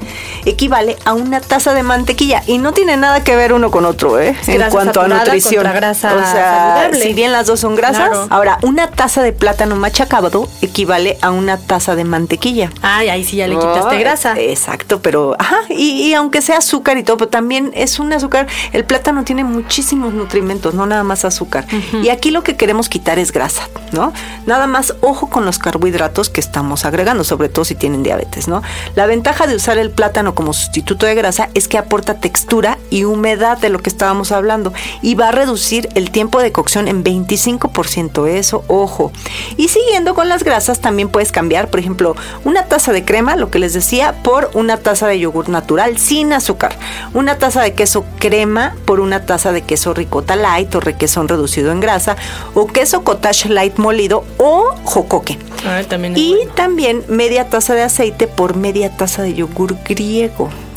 equivale 0.51 0.97
a 1.05 1.13
una 1.15 1.41
taza 1.41 1.75
de 1.75 1.83
mantequilla 1.83 2.43
y 2.47 2.59
no 2.59 2.73
tiene 2.73 2.97
nada 2.97 3.23
que 3.25 3.37
ver 3.37 3.53
uno 3.53 3.71
con 3.71 3.85
otro, 3.85 4.19
¿eh? 4.21 4.37
En 4.47 4.63
cuanto 4.71 5.01
a 5.01 5.09
nutrición. 5.09 5.65
grasa 5.65 6.15
o 6.15 6.19
sea, 6.19 6.75
saludable. 6.75 7.03
si 7.03 7.15
bien 7.15 7.33
las 7.33 7.47
dos 7.47 7.61
son 7.61 7.75
grasas, 7.75 8.09
Claro. 8.11 8.27
ahora 8.31 8.59
una 8.63 8.89
taza 8.91 9.23
de 9.23 9.33
plátano 9.33 9.77
machacado 9.77 10.49
equivale 10.63 11.19
a 11.23 11.31
una 11.31 11.57
taza 11.59 11.95
de 11.97 12.05
mantequilla. 12.05 12.71
Ay, 12.83 13.09
ahí 13.09 13.25
sí 13.25 13.37
ya 13.37 13.47
le 13.47 13.57
quitaste 13.57 13.99
grasa. 13.99 14.35
Exacto, 14.39 15.01
pero 15.01 15.35
ajá, 15.39 15.57
y, 15.69 16.03
y 16.09 16.15
aunque 16.15 16.43
sea 16.43 16.59
azúcar 16.59 16.99
y 16.99 17.03
todo, 17.03 17.17
pero 17.17 17.31
también 17.31 17.71
es 17.75 17.99
un 17.99 18.13
azúcar, 18.13 18.47
el 18.73 18.85
plátano 18.85 19.25
tiene 19.25 19.45
muchísimos 19.45 20.13
nutrimentos, 20.13 20.75
no 20.75 20.87
nada 20.87 21.03
más 21.05 21.25
azúcar. 21.25 21.67
Y 22.03 22.09
aquí 22.11 22.31
lo 22.31 22.43
que 22.43 22.57
queremos 22.57 22.89
quitar 22.89 23.19
es 23.19 23.33
grasa, 23.33 23.69
¿no? 23.93 24.13
Nada 24.47 24.67
más 24.67 24.95
ojo 25.01 25.29
con 25.29 25.45
los 25.45 25.59
carbohidratos 25.59 26.29
que 26.31 26.41
estamos 26.41 26.85
agregando, 26.85 27.25
sobre 27.25 27.49
todo 27.49 27.65
si 27.65 27.75
tienen 27.75 28.03
diabetes, 28.03 28.49
¿no? 28.49 28.63
La 28.95 29.07
ventaja 29.07 29.47
de 29.47 29.55
usar 29.57 29.79
el 29.79 29.91
plátano 29.91 30.35
como 30.41 30.55
sustituto 30.55 31.05
de 31.05 31.15
grasa 31.15 31.51
es 31.53 31.69
que 31.69 31.77
aporta 31.77 32.15
textura 32.15 32.79
y 32.89 33.05
humedad 33.05 33.59
de 33.59 33.69
lo 33.69 33.79
que 33.79 33.91
estábamos 33.91 34.33
hablando 34.33 34.73
y 35.03 35.15
va 35.15 35.29
a 35.29 35.33
reducir 35.33 35.91
el 35.95 36.11
tiempo 36.11 36.41
de 36.41 36.51
cocción 36.51 36.89
en 36.89 37.05
25%, 37.05 38.27
eso, 38.27 38.65
ojo. 38.67 39.13
Y 39.59 39.69
siguiendo 39.69 40.15
con 40.15 40.31
las 40.31 40.43
grasas, 40.43 40.81
también 40.81 41.11
puedes 41.11 41.31
cambiar, 41.31 41.69
por 41.69 41.79
ejemplo, 41.79 42.17
una 42.47 42.65
taza 42.65 42.91
de 42.91 43.05
crema, 43.05 43.37
lo 43.37 43.51
que 43.51 43.59
les 43.59 43.75
decía, 43.75 44.15
por 44.23 44.51
una 44.55 44.79
taza 44.79 45.09
de 45.09 45.19
yogur 45.19 45.51
natural 45.51 45.99
sin 45.99 46.33
azúcar. 46.33 46.75
Una 47.13 47.37
taza 47.37 47.61
de 47.61 47.75
queso 47.75 48.07
crema 48.19 48.75
por 48.87 49.01
una 49.01 49.27
taza 49.27 49.53
de 49.53 49.61
queso 49.61 49.93
ricota 49.93 50.37
light 50.37 50.75
o 50.75 50.81
requesón 50.81 51.29
reducido 51.29 51.71
en 51.71 51.81
grasa 51.81 52.17
o 52.55 52.67
queso 52.67 53.05
cottage 53.05 53.51
light 53.51 53.77
molido 53.77 54.25
o 54.39 54.75
jocoque. 54.85 55.39
Ah, 55.67 55.83
también 55.87 56.17
Y 56.17 56.35
bueno. 56.35 56.53
también 56.55 57.05
media 57.09 57.51
taza 57.51 57.75
de 57.75 57.83
aceite 57.83 58.27
por 58.27 58.57
media 58.57 58.97
taza 58.97 59.23
de 59.23 59.35
yogur 59.35 59.77
griego. 59.85 60.30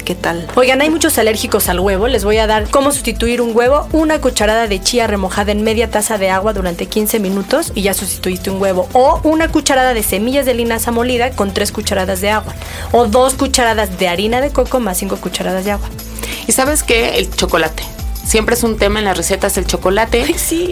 ¿Qué 0.05 0.15
tal? 0.15 0.48
Oigan, 0.55 0.81
hay 0.81 0.89
muchos 0.89 1.17
alérgicos 1.17 1.69
al 1.69 1.79
huevo. 1.79 2.10
Les 2.10 2.25
voy 2.25 2.38
a 2.38 2.45
dar 2.45 2.69
cómo 2.69 2.91
sustituir 2.91 3.41
un 3.41 3.55
huevo. 3.55 3.88
Una 3.93 4.19
cucharada 4.19 4.67
de 4.67 4.81
chía 4.81 5.07
remojada 5.07 5.53
en 5.53 5.63
media 5.63 5.89
taza 5.89 6.17
de 6.17 6.29
agua 6.29 6.51
durante 6.51 6.88
15 6.88 7.19
minutos 7.19 7.72
y 7.74 7.83
ya 7.83 7.93
sustituiste 7.93 8.50
un 8.50 8.62
huevo. 8.62 8.89
O 8.91 9.22
una 9.24 9.48
cucharada 9.48 9.93
de 9.93 10.03
semillas 10.03 10.45
de 10.45 10.55
linaza 10.55 10.91
molida 10.91 11.31
con 11.31 11.53
3 11.53 11.72
cucharadas 11.72 12.19
de 12.19 12.31
agua. 12.31 12.53
O 12.91 13.05
dos 13.05 13.36
cucharadas 13.36 13.98
de 13.98 14.10
harina 14.10 14.41
de 14.41 14.50
coco 14.50 14.81
más 14.81 14.98
5 14.98 15.17
cucharadas 15.17 15.63
de 15.63 15.72
agua. 15.72 15.88
¿Y 16.48 16.51
sabes 16.51 16.83
qué? 16.83 17.17
El 17.17 17.33
chocolate. 17.33 17.83
Siempre 18.25 18.56
es 18.56 18.63
un 18.63 18.77
tema 18.77 19.00
en 19.00 19.06
las 19.06 19.18
recetas 19.18 19.58
el 19.58 19.68
chocolate. 19.68 20.25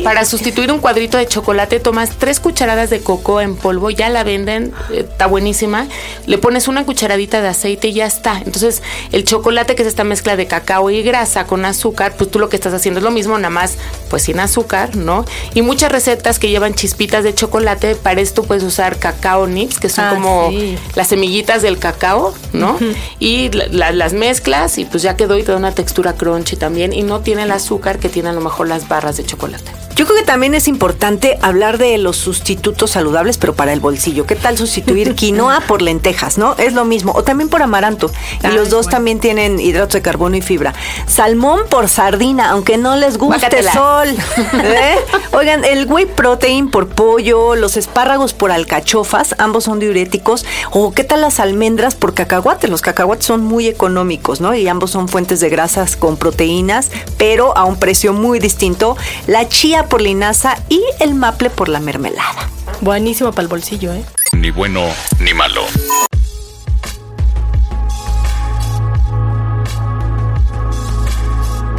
Para 0.04 0.26
sustituir 0.26 0.72
un 0.72 0.80
cuadrito 0.80 1.18
de 1.18 1.28
chocolate 1.28 1.80
tomas 1.80 2.12
tres 2.18 2.40
cucharadas 2.40 2.90
de 2.90 3.02
coco 3.02 3.42
en 3.42 3.56
polvo, 3.56 3.90
ya 3.90 4.10
la 4.10 4.24
venden, 4.24 4.74
eh, 4.92 5.06
está 5.10 5.28
buenísima. 5.28 5.88
Le 6.26 6.38
pones 6.38 6.68
una 6.68 6.86
cucharadita 6.86 7.42
de 7.42 7.50
aceite 7.50 7.90
y 7.90 7.94
ya 7.94 8.06
está. 8.06 8.38
Entonces, 8.38 8.82
el 9.12 9.26
chocolate 9.26 9.76
que 9.76 9.82
es 9.82 9.88
esta 9.88 10.04
mezcla 10.04 10.36
de 10.36 10.48
cacao 10.48 10.90
y 10.90 11.04
grasa 11.04 11.46
con 11.46 11.66
azúcar, 11.66 12.16
pues 12.18 12.32
tú 12.32 12.40
lo 12.40 12.50
que 12.50 12.56
estás 12.56 12.74
haciendo 12.74 13.00
es 13.00 13.04
lo 13.04 13.12
mismo, 13.12 13.38
nada 13.38 13.50
más 13.50 13.78
pues 14.10 14.24
sin 14.24 14.40
azúcar, 14.40 14.96
¿no? 14.96 15.26
Y 15.54 15.62
muchas 15.62 15.92
recetas 15.92 16.40
que 16.40 16.50
llevan 16.50 16.74
chispitas 16.74 17.24
de 17.24 17.34
chocolate, 17.34 17.96
para 17.96 18.22
esto 18.22 18.44
puedes 18.44 18.64
usar 18.64 18.98
cacao 18.98 19.48
nips, 19.48 19.80
que 19.80 19.90
son 19.90 20.06
ah, 20.06 20.12
como 20.14 20.52
las 20.96 21.08
semillitas 21.08 21.62
del 21.62 21.80
cacao, 21.80 22.34
¿no? 22.54 22.78
Y 23.20 23.50
las 23.52 24.14
mezclas 24.14 24.78
y 24.78 24.86
pues 24.86 25.04
ya 25.04 25.16
quedó 25.16 25.38
y 25.38 25.44
te 25.44 25.52
da 25.52 25.58
una 25.58 25.74
textura 25.74 26.14
crunchy 26.14 26.56
también 26.56 26.94
y 26.94 27.04
no 27.04 27.22
tiene 27.22 27.41
el 27.42 27.52
azúcar 27.52 28.00
que 28.00 28.10
tiene 28.10 28.30
a 28.30 28.34
lo 28.34 28.42
mejor 28.42 28.68
las 28.68 28.88
barras 28.88 29.18
de 29.18 29.26
chocolate. 29.26 29.72
Yo 29.96 30.06
creo 30.06 30.18
que 30.18 30.26
también 30.26 30.56
es 30.56 30.68
importante 30.68 31.38
hablar 31.42 31.78
de 31.78 31.98
los 31.98 32.18
sustitutos 32.18 32.92
saludables, 32.92 33.38
pero 33.38 33.54
para 33.54 33.74
el 33.74 33.80
bolsillo. 33.80 34.26
¿Qué 34.26 34.36
tal 34.36 34.58
sustituir 34.58 35.16
quinoa 35.16 35.62
por 35.68 35.82
lentejas, 35.82 36.38
no? 36.38 36.56
Es 36.58 36.74
lo 36.74 36.86
mismo. 36.86 37.12
O 37.14 37.24
también 37.24 37.50
por 37.50 37.62
amaranto. 37.62 38.10
Y 38.44 38.48
los 38.48 38.70
dos 38.70 38.88
también 38.88 39.20
tienen 39.20 39.60
hidratos 39.60 39.94
de 39.94 40.02
carbono 40.02 40.38
y 40.38 40.42
fibra. 40.42 40.74
Salmón 41.08 41.62
por 41.70 41.90
sardina, 41.90 42.50
aunque 42.50 42.78
no 42.78 42.96
les 42.96 43.18
guste 43.18 43.64
sol. 43.64 44.08
¿eh? 44.64 44.96
Oigan, 45.34 45.66
el 45.66 45.86
whey 45.86 46.06
protein 46.06 46.72
por 46.72 46.88
pollo, 46.88 47.56
los 47.56 47.78
espárragos 47.78 48.34
por 48.34 48.52
alcachofas, 48.52 49.36
ambos 49.38 49.66
son 49.66 49.80
diuréticos. 49.80 50.46
O 50.72 50.94
qué 50.94 51.04
tal 51.04 51.22
las 51.22 51.40
almendras 51.40 51.96
por 51.96 52.14
cacahuate. 52.14 52.68
Los 52.70 52.82
cacahuates 52.82 53.26
son 53.26 53.44
muy 53.44 53.68
económicos, 53.68 54.42
¿no? 54.42 54.56
Y 54.56 54.68
ambos 54.68 54.92
son 54.92 55.08
fuentes 55.08 55.42
de 55.42 55.50
grasas 55.50 55.96
con 55.96 56.18
proteínas, 56.18 56.90
pero 57.18 57.31
a 57.40 57.64
un 57.64 57.78
precio 57.78 58.12
muy 58.12 58.40
distinto. 58.40 58.98
La 59.26 59.48
chía 59.48 59.86
por 59.86 60.02
linaza 60.02 60.58
y 60.68 60.82
el 61.00 61.16
maple 61.16 61.50
por 61.50 61.70
la 61.70 61.80
mermelada. 61.80 62.50
Buenísimo 62.82 63.32
para 63.32 63.44
el 63.44 63.48
bolsillo, 63.48 63.94
¿eh? 63.94 64.04
Ni 64.34 64.52
bueno 64.52 64.82
ni 65.20 65.34
malo. 65.34 65.62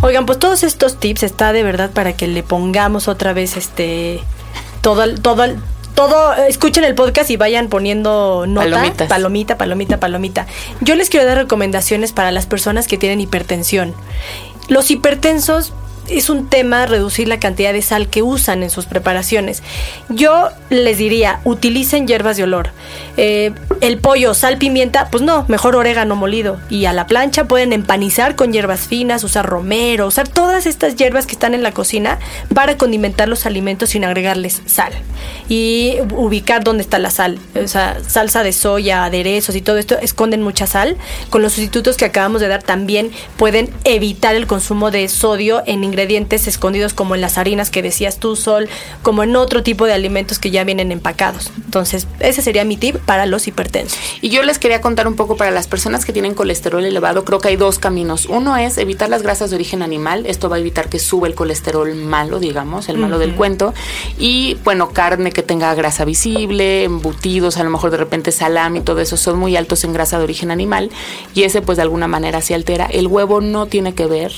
Oigan, 0.01 0.27
pues 0.27 0.39
todos 0.39 0.63
estos 0.63 0.99
tips 0.99 1.23
está 1.23 1.53
de 1.53 1.63
verdad 1.63 1.91
para 1.91 2.15
que 2.15 2.27
le 2.27 2.43
pongamos 2.43 3.07
otra 3.07 3.33
vez 3.33 3.57
este 3.57 4.21
todo 4.81 5.15
todo 5.15 5.45
todo 5.95 6.35
escuchen 6.35 6.85
el 6.85 6.95
podcast 6.95 7.31
y 7.31 7.37
vayan 7.37 7.69
poniendo 7.69 8.47
nota, 8.49 9.07
palomita, 9.07 9.59
palomita, 9.59 10.01
palomita. 10.01 10.47
Yo 10.81 10.95
les 10.95 11.11
quiero 11.11 11.27
dar 11.27 11.37
recomendaciones 11.37 12.13
para 12.13 12.33
las 12.33 12.47
personas 12.47 12.89
que 12.89 12.97
tienen 12.97 13.21
hipertensión. 13.21 13.95
Los 14.73 14.91
hipertensos 14.91 15.75
es 16.09 16.31
un 16.31 16.49
tema 16.49 16.87
reducir 16.87 17.29
la 17.29 17.39
cantidad 17.41 17.73
de 17.73 17.83
sal 17.83 18.09
que 18.09 18.23
usan 18.23 18.63
en 18.63 18.71
sus 18.71 18.87
preparaciones. 18.87 19.63
Yo 20.09 20.49
les 20.71 20.99
diría, 20.99 21.41
utilicen 21.45 22.07
hierbas 22.07 22.37
de 22.37 22.45
olor. 22.45 22.71
Eh, 23.17 23.53
el 23.81 23.99
pollo, 23.99 24.35
sal, 24.35 24.59
pimienta, 24.59 25.09
pues 25.11 25.23
no, 25.23 25.45
mejor 25.49 25.77
orégano 25.77 26.17
molido. 26.17 26.59
Y 26.71 26.87
a 26.87 26.93
la 26.93 27.07
plancha 27.07 27.45
pueden 27.45 27.73
empanizar 27.73 28.37
con 28.37 28.53
hierbas 28.53 28.81
finas, 28.81 29.25
usar 29.25 29.47
romero, 29.47 30.07
usar 30.07 30.29
todas 30.29 30.67
estas 30.67 30.97
hierbas 30.97 31.27
que 31.27 31.33
están 31.33 31.55
en 31.55 31.63
la 31.63 31.73
cocina 31.73 32.19
para 32.55 32.77
condimentar 32.77 33.29
los 33.29 33.47
alimentos 33.47 33.91
sin 33.91 34.05
agregarles 34.05 34.63
sal. 34.67 34.93
Y 35.49 35.97
ubicar 36.15 36.65
dónde 36.65 36.83
está 36.83 36.99
la 36.99 37.11
sal. 37.11 37.39
O 37.63 37.69
sea, 37.69 37.99
salsa 38.07 38.43
de 38.43 38.53
soya, 38.53 39.05
aderezos 39.05 39.55
y 39.57 39.61
todo 39.61 39.79
esto 39.79 39.99
esconden 39.99 40.43
mucha 40.43 40.67
sal. 40.67 40.97
Con 41.31 41.43
los 41.43 41.53
sustitutos 41.53 41.97
que 41.97 42.05
acabamos 42.05 42.41
de 42.41 42.49
dar 42.49 42.63
también 42.63 43.11
pueden 43.37 43.71
evitar 43.85 44.35
el 44.35 44.47
consumo 44.47 44.91
de 44.91 45.09
sodio 45.09 45.63
en 45.67 45.85
ingredientes 45.93 46.47
escondidos 46.47 46.95
como 46.95 47.15
en 47.15 47.21
las 47.21 47.37
harinas 47.37 47.71
que 47.71 47.83
decías 47.83 48.17
tú, 48.17 48.35
Sol, 48.35 48.69
como 49.03 49.23
en 49.23 49.37
otro 49.37 49.63
tipo 49.63 49.85
de 49.85 49.93
alimentos 49.93 50.39
que 50.39 50.51
ya 50.51 50.65
vienen 50.65 50.91
empacados. 50.91 51.53
Entonces, 51.65 52.07
ese 52.19 52.41
sería 52.41 52.65
mi 52.65 52.79
tip 52.79 52.97
para 52.97 53.27
los 53.27 53.47
hipertensos. 53.47 53.99
Y 54.23 54.31
yo 54.31 54.43
les 54.43 54.59
quería 54.59 54.81
contar 54.81 55.07
un 55.07 55.15
poco 55.15 55.37
para 55.37 55.51
las 55.51 55.67
personas 55.67 56.05
que 56.05 56.13
tienen 56.13 56.35
colesterol 56.35 56.85
elevado, 56.85 57.25
creo 57.25 57.41
que 57.41 57.49
hay 57.49 57.57
dos 57.57 57.79
caminos. 57.79 58.27
Uno 58.27 58.57
es 58.57 58.79
evitar 58.79 59.11
las 59.11 59.23
grasas 59.23 59.51
de 59.51 59.57
origen 59.57 59.83
animal, 59.83 60.25
esto 60.27 60.49
va 60.49 60.57
a 60.57 60.59
evitar 60.59 60.89
que 60.89 60.99
suba 60.99 61.27
el 61.27 61.35
colesterol 61.35 61.95
malo, 61.95 62.41
digamos, 62.41 62.89
el 62.89 62.97
malo 62.97 63.19
del 63.19 63.35
cuento. 63.35 63.75
Y 64.19 64.57
bueno, 64.65 64.91
carne 64.91 65.33
que 65.33 65.43
tenga 65.43 65.75
grasa 65.75 66.05
visible, 66.05 66.85
embutidos, 66.85 67.59
a 67.59 67.65
lo 67.65 67.71
mejor 67.71 67.91
de 67.91 67.99
repente 67.99 68.33
salami, 68.33 68.81
todo 68.81 69.01
eso 69.01 69.17
son 69.17 69.39
muy 69.39 69.57
altos 69.57 69.85
en 69.85 69.93
grasa 69.93 70.19
de 70.19 70.25
origen 70.25 70.51
animal 70.51 70.91
y 71.35 71.43
ese 71.45 71.63
pues 71.63 71.77
de 71.77 71.83
alguna 71.83 72.09
manera 72.09 72.41
se 72.41 72.55
altera. 72.55 72.87
El 72.87 73.07
huevo 73.07 73.41
no 73.41 73.67
tiene 73.67 73.95
que 73.95 74.07
ver 74.07 74.33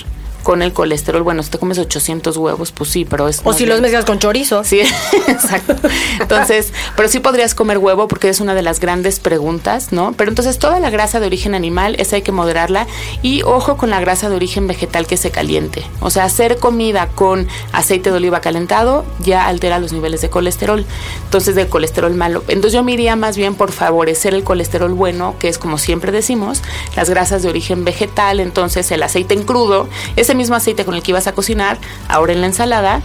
con 0.45 0.63
el 0.63 0.73
colesterol. 0.73 1.23
Bueno, 1.23 1.43
si 1.43 1.51
te 1.51 1.59
comes 1.59 1.79
800 1.79 2.37
huevos, 2.37 2.71
pues 2.71 2.91
sí, 2.91 3.05
pero 3.05 3.27
es... 3.27 3.41
O 3.43 3.53
si 3.53 3.67
los 3.67 3.81
mezclas 3.81 4.05
con 4.05 4.21
chorizo. 4.21 4.63
Sí, 4.63 4.81
exacto. 5.29 5.75
Entonces, 6.21 6.73
pero 6.97 7.09
sí 7.09 7.19
podrías 7.19 7.57
comer 7.57 7.79
huevo 7.79 8.07
porque 8.07 8.29
es 8.29 8.41
una 8.41 8.55
de 8.55 8.63
las 8.63 8.79
grandes 8.79 9.19
preguntas, 9.19 9.93
¿no? 9.93 10.13
Pero 10.13 10.31
entonces 10.31 10.59
toda 10.59 10.79
la 10.79 10.91
grasa 10.91 11.19
de 11.19 11.27
origen 11.27 11.55
animal, 11.55 11.97
esa 11.99 12.17
hay 12.17 12.23
que 12.23 12.31
moderarla. 12.31 12.87
Y 13.23 13.43
ojo 13.43 13.77
con 13.77 13.91
la 13.91 14.01
grasa 14.01 14.29
de 14.29 14.37
origen 14.37 14.69
vegetal 14.69 15.07
que 15.07 15.17
se 15.17 15.31
caliente. 15.31 15.85
O 16.01 16.11
sea, 16.11 16.25
hacer 16.25 16.59
comida 16.59 17.09
con 17.09 17.49
aceite 17.73 18.11
de 18.11 18.17
oliva 18.17 18.41
calentado 18.41 19.05
ya 19.19 19.47
altera 19.47 19.81
los 19.81 19.93
niveles 19.93 20.21
de 20.21 20.31
colesterol. 20.31 20.85
Entonces, 21.25 21.55
de 21.55 21.69
colesterol 21.69 22.15
malo. 22.15 22.45
Entonces 22.49 22.73
yo 22.73 22.83
me 22.83 22.93
iría 22.93 23.17
más 23.17 23.37
bien 23.37 23.55
por 23.55 23.73
favorecer 23.73 24.35
el 24.35 24.45
colesterol 24.45 24.93
bueno, 24.93 25.37
que 25.39 25.49
es 25.49 25.59
como 25.59 25.79
siempre 25.79 26.13
decimos, 26.13 26.63
las 26.97 27.11
grasas 27.11 27.43
de 27.43 27.49
origen 27.49 27.85
vegetal, 27.85 28.41
entonces 28.41 28.91
el 28.91 29.03
aceite 29.03 29.35
en 29.35 29.45
crudo, 29.45 29.89
ese 30.17 30.34
mismo 30.37 30.57
aceite 30.57 30.85
con 30.85 30.95
el 30.95 31.03
que 31.03 31.13
ibas 31.13 31.27
a 31.27 31.33
cocinar, 31.33 31.79
ahora 32.09 32.33
en 32.33 32.41
la 32.41 32.47
ensalada, 32.47 33.03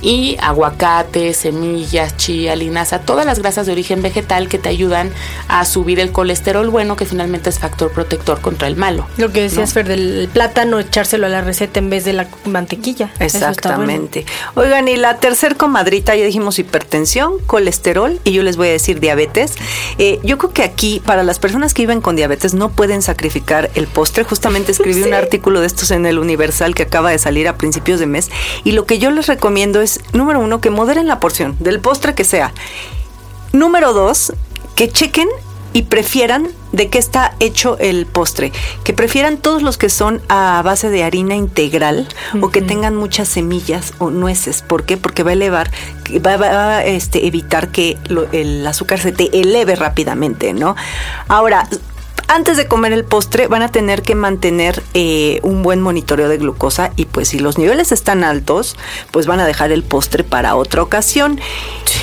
y 0.00 0.36
aguacate, 0.40 1.34
semillas, 1.34 2.16
chía, 2.16 2.56
linaza, 2.56 3.00
todas 3.00 3.26
las 3.26 3.40
grasas 3.40 3.66
de 3.66 3.72
origen 3.72 4.02
vegetal 4.02 4.48
que 4.48 4.58
te 4.58 4.68
ayudan 4.68 5.10
a 5.48 5.64
subir 5.64 6.00
el 6.00 6.12
colesterol 6.12 6.68
bueno, 6.68 6.96
que 6.96 7.04
finalmente 7.04 7.50
es 7.50 7.58
factor 7.58 7.90
protector 7.90 8.40
contra 8.40 8.68
el 8.68 8.76
malo. 8.76 9.06
Lo 9.16 9.32
que 9.32 9.42
decías, 9.42 9.72
Fer, 9.72 9.88
del 9.88 10.28
plátano, 10.32 10.78
echárselo 10.78 11.26
a 11.26 11.28
la 11.28 11.40
receta 11.40 11.78
en 11.78 11.90
vez 11.90 12.04
de 12.04 12.12
la 12.12 12.28
mantequilla. 12.44 13.10
Exactamente. 13.18 14.24
Oigan, 14.54 14.88
y 14.88 14.96
la 14.96 15.16
tercer 15.18 15.56
comadrita, 15.56 16.14
ya 16.14 16.24
dijimos 16.24 16.58
hipertensión, 16.58 17.38
colesterol, 17.46 18.20
y 18.24 18.32
yo 18.32 18.42
les 18.42 18.56
voy 18.56 18.68
a 18.68 18.72
decir 18.72 19.00
diabetes. 19.00 19.54
Eh, 19.98 20.20
yo 20.22 20.38
creo 20.38 20.52
que 20.52 20.62
aquí, 20.62 21.02
para 21.04 21.22
las 21.22 21.38
personas 21.38 21.74
que 21.74 21.82
viven 21.82 22.00
con 22.00 22.16
diabetes, 22.16 22.54
no 22.54 22.70
pueden 22.70 23.02
sacrificar 23.02 23.70
el 23.74 23.86
postre. 23.86 24.24
Justamente 24.24 24.72
escribí 24.72 25.02
un 25.08 25.14
artículo 25.14 25.60
de 25.60 25.66
estos 25.66 25.90
en 25.90 26.06
el 26.06 26.18
Universal 26.18 26.74
que 26.74 26.84
acaba 26.84 27.10
de 27.10 27.18
salir 27.18 27.48
a 27.48 27.56
principios 27.56 28.00
de 28.00 28.06
mes, 28.06 28.30
y 28.64 28.72
lo 28.72 28.86
que 28.86 28.98
yo 28.98 29.10
les 29.10 29.26
recomiendo 29.26 29.80
es 29.80 29.87
número 30.12 30.40
uno, 30.40 30.60
que 30.60 30.70
moderen 30.70 31.06
la 31.06 31.20
porción 31.20 31.56
del 31.60 31.80
postre 31.80 32.14
que 32.14 32.24
sea. 32.24 32.52
Número 33.52 33.92
dos, 33.92 34.32
que 34.74 34.88
chequen 34.88 35.28
y 35.72 35.82
prefieran 35.82 36.48
de 36.72 36.88
qué 36.88 36.98
está 36.98 37.34
hecho 37.40 37.78
el 37.78 38.06
postre. 38.06 38.52
Que 38.84 38.92
prefieran 38.92 39.38
todos 39.38 39.62
los 39.62 39.78
que 39.78 39.88
son 39.88 40.20
a 40.28 40.60
base 40.64 40.90
de 40.90 41.04
harina 41.04 41.34
integral 41.34 42.08
o 42.40 42.50
que 42.50 42.62
tengan 42.62 42.96
muchas 42.96 43.28
semillas 43.28 43.94
o 43.98 44.10
nueces. 44.10 44.62
¿Por 44.62 44.84
qué? 44.84 44.96
Porque 44.96 45.22
va 45.22 45.30
a 45.30 45.34
elevar, 45.34 45.70
va, 46.24 46.76
a 46.78 46.84
este, 46.84 47.26
evitar 47.26 47.68
que 47.68 47.96
el 48.32 48.66
azúcar 48.66 48.98
se 48.98 49.12
te 49.12 49.40
eleve 49.40 49.76
rápidamente, 49.76 50.52
¿no? 50.52 50.76
Ahora, 51.28 51.68
antes 52.28 52.56
de 52.56 52.66
comer 52.66 52.92
el 52.92 53.04
postre 53.04 53.48
van 53.48 53.62
a 53.62 53.68
tener 53.70 54.02
que 54.02 54.14
mantener 54.14 54.82
eh, 54.94 55.40
un 55.42 55.62
buen 55.62 55.80
monitoreo 55.80 56.28
de 56.28 56.36
glucosa 56.36 56.92
y 56.94 57.06
pues 57.06 57.28
si 57.28 57.38
los 57.38 57.58
niveles 57.58 57.90
están 57.90 58.22
altos, 58.22 58.76
pues 59.10 59.26
van 59.26 59.40
a 59.40 59.46
dejar 59.46 59.72
el 59.72 59.82
postre 59.82 60.24
para 60.24 60.54
otra 60.54 60.82
ocasión. 60.82 61.40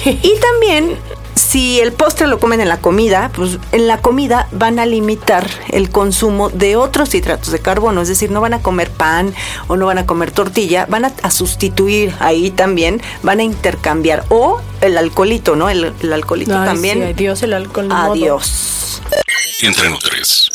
Y 0.05 0.33
también 0.39 0.97
si 1.35 1.79
el 1.79 1.93
postre 1.93 2.27
lo 2.27 2.39
comen 2.39 2.61
en 2.61 2.69
la 2.69 2.77
comida, 2.77 3.31
pues 3.35 3.59
en 3.71 3.87
la 3.87 3.99
comida 3.99 4.47
van 4.51 4.79
a 4.79 4.85
limitar 4.85 5.47
el 5.69 5.89
consumo 5.89 6.49
de 6.49 6.75
otros 6.75 7.13
hidratos 7.13 7.51
de 7.51 7.59
carbono, 7.59 8.01
es 8.01 8.07
decir, 8.07 8.31
no 8.31 8.41
van 8.41 8.53
a 8.53 8.61
comer 8.61 8.89
pan 8.89 9.33
o 9.67 9.75
no 9.75 9.85
van 9.85 9.97
a 9.97 10.05
comer 10.05 10.31
tortilla, 10.31 10.85
van 10.87 11.05
a, 11.05 11.31
sustituir 11.31 12.13
ahí 12.19 12.51
también, 12.51 13.01
van 13.23 13.39
a 13.39 13.43
intercambiar 13.43 14.25
o 14.29 14.61
el 14.81 14.97
alcoholito, 14.97 15.55
¿no? 15.55 15.69
El, 15.69 15.93
alcoholito 16.11 16.53
también. 16.53 17.03
adiós 17.03 17.43
el 17.43 17.53
alcohol. 17.53 17.89
Adiós. 17.91 19.01
Entre 19.61 19.89
tres. 20.03 20.51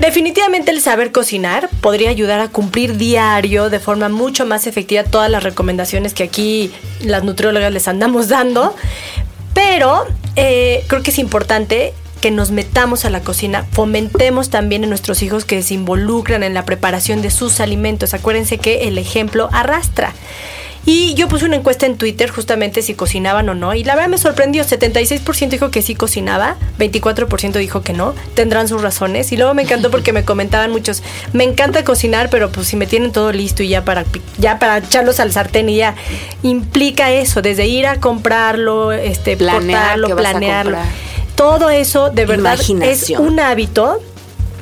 Definitivamente 0.00 0.70
el 0.70 0.80
saber 0.80 1.12
cocinar 1.12 1.68
podría 1.82 2.08
ayudar 2.08 2.40
a 2.40 2.48
cumplir 2.48 2.96
diario 2.96 3.68
de 3.68 3.80
forma 3.80 4.08
mucho 4.08 4.46
más 4.46 4.66
efectiva 4.66 5.04
todas 5.04 5.30
las 5.30 5.42
recomendaciones 5.42 6.14
que 6.14 6.22
aquí 6.22 6.72
las 7.02 7.22
nutriólogas 7.22 7.72
les 7.72 7.86
andamos 7.86 8.28
dando, 8.28 8.74
pero 9.52 10.06
eh, 10.36 10.84
creo 10.86 11.02
que 11.02 11.10
es 11.10 11.18
importante 11.18 11.92
que 12.22 12.30
nos 12.30 12.50
metamos 12.50 13.04
a 13.04 13.10
la 13.10 13.20
cocina, 13.20 13.66
fomentemos 13.72 14.48
también 14.48 14.84
en 14.84 14.88
nuestros 14.88 15.22
hijos 15.22 15.44
que 15.44 15.62
se 15.62 15.74
involucran 15.74 16.42
en 16.42 16.54
la 16.54 16.64
preparación 16.64 17.20
de 17.20 17.30
sus 17.30 17.60
alimentos. 17.60 18.14
Acuérdense 18.14 18.56
que 18.56 18.88
el 18.88 18.96
ejemplo 18.96 19.50
arrastra. 19.52 20.14
Y 20.86 21.14
yo 21.14 21.28
puse 21.28 21.46
una 21.46 21.56
encuesta 21.56 21.86
en 21.86 21.96
Twitter 21.96 22.30
justamente 22.30 22.82
si 22.82 22.94
cocinaban 22.94 23.48
o 23.48 23.54
no. 23.54 23.74
Y 23.74 23.84
la 23.84 23.94
verdad 23.94 24.10
me 24.10 24.18
sorprendió. 24.18 24.64
76% 24.64 25.48
dijo 25.48 25.70
que 25.70 25.82
sí 25.82 25.94
cocinaba, 25.94 26.56
24% 26.78 27.52
dijo 27.52 27.82
que 27.82 27.92
no. 27.92 28.14
Tendrán 28.34 28.68
sus 28.68 28.82
razones. 28.82 29.32
Y 29.32 29.36
luego 29.36 29.54
me 29.54 29.62
encantó 29.62 29.90
porque 29.90 30.12
me 30.12 30.24
comentaban 30.24 30.70
muchos, 30.70 31.02
me 31.32 31.44
encanta 31.44 31.84
cocinar, 31.84 32.28
pero 32.28 32.50
pues 32.50 32.68
si 32.68 32.76
me 32.76 32.86
tienen 32.86 33.12
todo 33.12 33.32
listo 33.32 33.62
y 33.62 33.68
ya 33.68 33.84
para, 33.84 34.04
ya 34.38 34.58
para 34.58 34.78
echarlos 34.78 35.20
al 35.20 35.32
sartén 35.32 35.68
y 35.68 35.76
ya 35.76 35.94
implica 36.42 37.10
eso, 37.12 37.40
desde 37.42 37.66
ir 37.66 37.86
a 37.86 38.00
comprarlo, 38.00 38.92
este, 38.92 39.38
cortarlo, 39.38 40.14
planearlo. 40.16 40.78
Todo 41.34 41.70
eso 41.70 42.10
de 42.10 42.26
verdad 42.26 42.58
es 42.82 43.10
un 43.10 43.40
hábito 43.40 44.00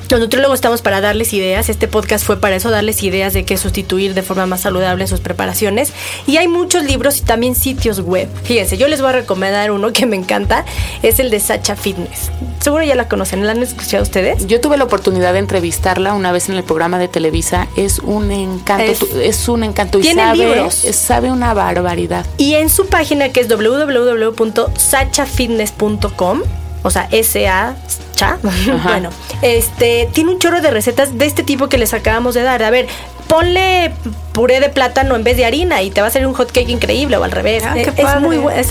los 0.09 0.19
nutriólogos 0.19 0.55
estamos 0.55 0.81
para 0.81 1.01
darles 1.01 1.33
ideas. 1.33 1.69
Este 1.69 1.87
podcast 1.87 2.25
fue 2.25 2.39
para 2.39 2.55
eso, 2.55 2.69
darles 2.69 3.01
ideas 3.03 3.33
de 3.33 3.45
qué 3.45 3.57
sustituir 3.57 4.13
de 4.13 4.21
forma 4.21 4.45
más 4.45 4.61
saludable 4.61 5.03
en 5.03 5.07
sus 5.07 5.19
preparaciones. 5.19 5.91
Y 6.27 6.37
hay 6.37 6.47
muchos 6.47 6.83
libros 6.83 7.17
y 7.17 7.21
también 7.21 7.55
sitios 7.55 8.01
web. 8.01 8.29
Fíjense, 8.43 8.77
yo 8.77 8.87
les 8.87 9.01
voy 9.01 9.09
a 9.09 9.13
recomendar 9.13 9.71
uno 9.71 9.91
que 9.93 10.05
me 10.05 10.15
encanta. 10.15 10.65
Es 11.01 11.19
el 11.19 11.29
de 11.29 11.39
Sacha 11.39 11.75
Fitness. 11.75 12.31
Seguro 12.59 12.83
ya 12.83 12.95
la 12.95 13.07
conocen. 13.07 13.45
¿La 13.45 13.51
han 13.51 13.63
escuchado 13.63 14.03
ustedes? 14.03 14.47
Yo 14.47 14.61
tuve 14.61 14.77
la 14.77 14.83
oportunidad 14.83 15.33
de 15.33 15.39
entrevistarla 15.39 16.13
una 16.13 16.31
vez 16.31 16.49
en 16.49 16.55
el 16.55 16.63
programa 16.63 16.99
de 16.99 17.07
Televisa. 17.07 17.67
Es 17.75 17.99
un 17.99 18.31
encanto. 18.31 19.07
Es, 19.19 19.49
un 19.49 19.63
encanto. 19.63 19.99
Y 19.99 20.13
sabe, 20.13 20.37
libros? 20.37 20.75
sabe 20.75 21.31
una 21.31 21.53
barbaridad. 21.53 22.25
Y 22.37 22.55
en 22.55 22.69
su 22.69 22.87
página 22.87 23.29
que 23.29 23.41
es 23.41 23.47
www.sachafitness.com 23.47 26.41
o 26.83 26.91
sea, 26.91 27.07
S-A 27.11 27.75
cha. 28.15 28.37
bueno, 28.83 29.09
este, 29.41 30.09
tiene 30.13 30.31
un 30.31 30.39
chorro 30.39 30.61
de 30.61 30.71
recetas 30.71 31.17
de 31.17 31.25
este 31.25 31.43
tipo 31.43 31.69
que 31.69 31.77
les 31.77 31.93
acabamos 31.93 32.33
de 32.33 32.43
dar. 32.43 32.63
A 32.63 32.69
ver, 32.69 32.87
ponle 33.27 33.93
puré 34.33 34.59
de 34.59 34.69
plátano 34.69 35.15
en 35.15 35.23
vez 35.23 35.37
de 35.37 35.45
harina 35.45 35.81
y 35.81 35.91
te 35.91 36.01
va 36.01 36.07
a 36.07 36.09
salir 36.09 36.27
un 36.27 36.33
hot 36.33 36.51
cake 36.51 36.69
increíble 36.69 37.17
o 37.17 37.23
al 37.23 37.31
revés. 37.31 37.63
Ah, 37.65 37.75
es 37.77 38.21
muy 38.21 38.37
bueno. 38.37 38.61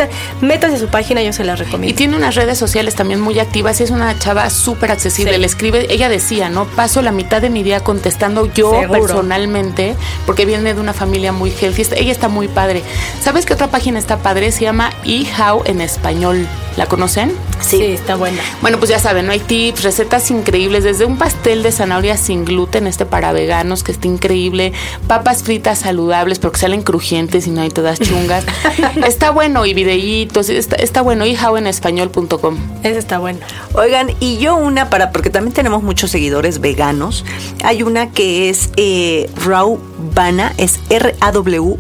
Métase 0.41 0.77
a 0.77 0.79
su 0.79 0.89
página, 0.89 1.23
yo 1.23 1.33
se 1.33 1.45
la 1.45 1.57
recomiendo. 1.57 1.93
Y 1.93 1.97
tiene 1.97 2.17
unas 2.17 2.35
redes 2.35 2.59
sociales 2.59 2.95
también 2.95 3.21
muy 3.21 3.39
activas 3.39 3.81
y 3.81 3.85
es 3.85 3.91
una 3.91 4.19
chava 4.19 4.51
súper 4.51 4.91
accesible. 4.91 5.39
Le 5.39 5.47
escribe, 5.47 5.87
ella 5.91 6.09
decía, 6.09 6.49
¿no? 6.49 6.67
Paso 6.67 7.01
la 7.01 7.13
mitad 7.13 7.41
de 7.41 7.51
mi 7.51 7.63
día 7.63 7.81
contestando 7.81 8.47
yo 8.53 8.83
personalmente 8.91 9.95
porque 10.27 10.45
viene 10.45 10.75
de 10.75 10.81
una 10.81 10.93
familia 10.93 11.33
muy 11.33 11.51
healthy. 11.51 11.83
Ella 11.97 12.13
está 12.13 12.29
muy 12.29 12.49
padre. 12.49 12.83
¿Sabes 13.21 13.47
qué 13.47 13.55
otra 13.55 13.69
página 13.69 13.99
está 13.99 14.19
padre? 14.19 14.53
Se 14.53 14.63
llama 14.63 14.93
eHow 15.05 15.63
en 15.65 15.81
español. 15.81 16.47
¿La 16.77 16.87
conocen? 16.87 17.33
Sí. 17.61 17.85
está 17.85 18.17
buena. 18.17 18.41
Bueno, 18.63 18.79
pues 18.79 18.91
ya 18.91 18.99
saben, 18.99 19.27
¿no? 19.27 19.33
hay 19.33 19.41
tips, 19.41 19.83
recetas 19.83 20.31
increíbles, 20.31 20.85
desde 20.85 21.05
un 21.05 21.19
pastel 21.19 21.63
de 21.63 21.71
zanahoria 21.71 22.17
sin 22.17 22.47
gluten, 22.47 22.87
este 22.87 23.05
para 23.05 23.33
veganos, 23.33 23.85
que 23.85 23.93
está 23.93 24.09
increíble, 24.09 24.73
papas 25.07 25.43
fritas 25.43 25.52
saludables, 25.81 26.39
pero 26.39 26.53
que 26.53 26.59
salen 26.59 26.83
crujientes 26.83 27.47
y 27.47 27.51
no 27.51 27.61
hay 27.61 27.71
todas 27.71 28.01
chungas. 28.01 28.45
está 29.07 29.31
bueno, 29.31 29.67
y 29.67 29.75
videitos, 29.75 30.49
está, 30.49 30.77
está 30.77 31.03
bueno, 31.03 31.27
y 31.27 31.37
español.com. 31.67 32.57
Ese 32.83 32.99
está 32.99 33.19
bueno. 33.19 33.41
Oigan, 33.75 34.11
y 34.21 34.39
yo 34.39 34.57
una 34.57 34.91
para, 34.91 35.11
porque 35.11 35.31
también 35.31 35.55
tenemos 35.55 35.83
muchos 35.83 36.11
seguidores 36.11 36.61
veganos, 36.61 37.25
hay 37.65 37.83
una 37.83 38.11
que 38.11 38.49
es 38.49 38.71
eh, 38.77 39.31
Raw 39.45 39.79
Vana, 40.03 40.53
es 40.57 40.81
R-A-W-V-A-N-A.com, 40.91 41.75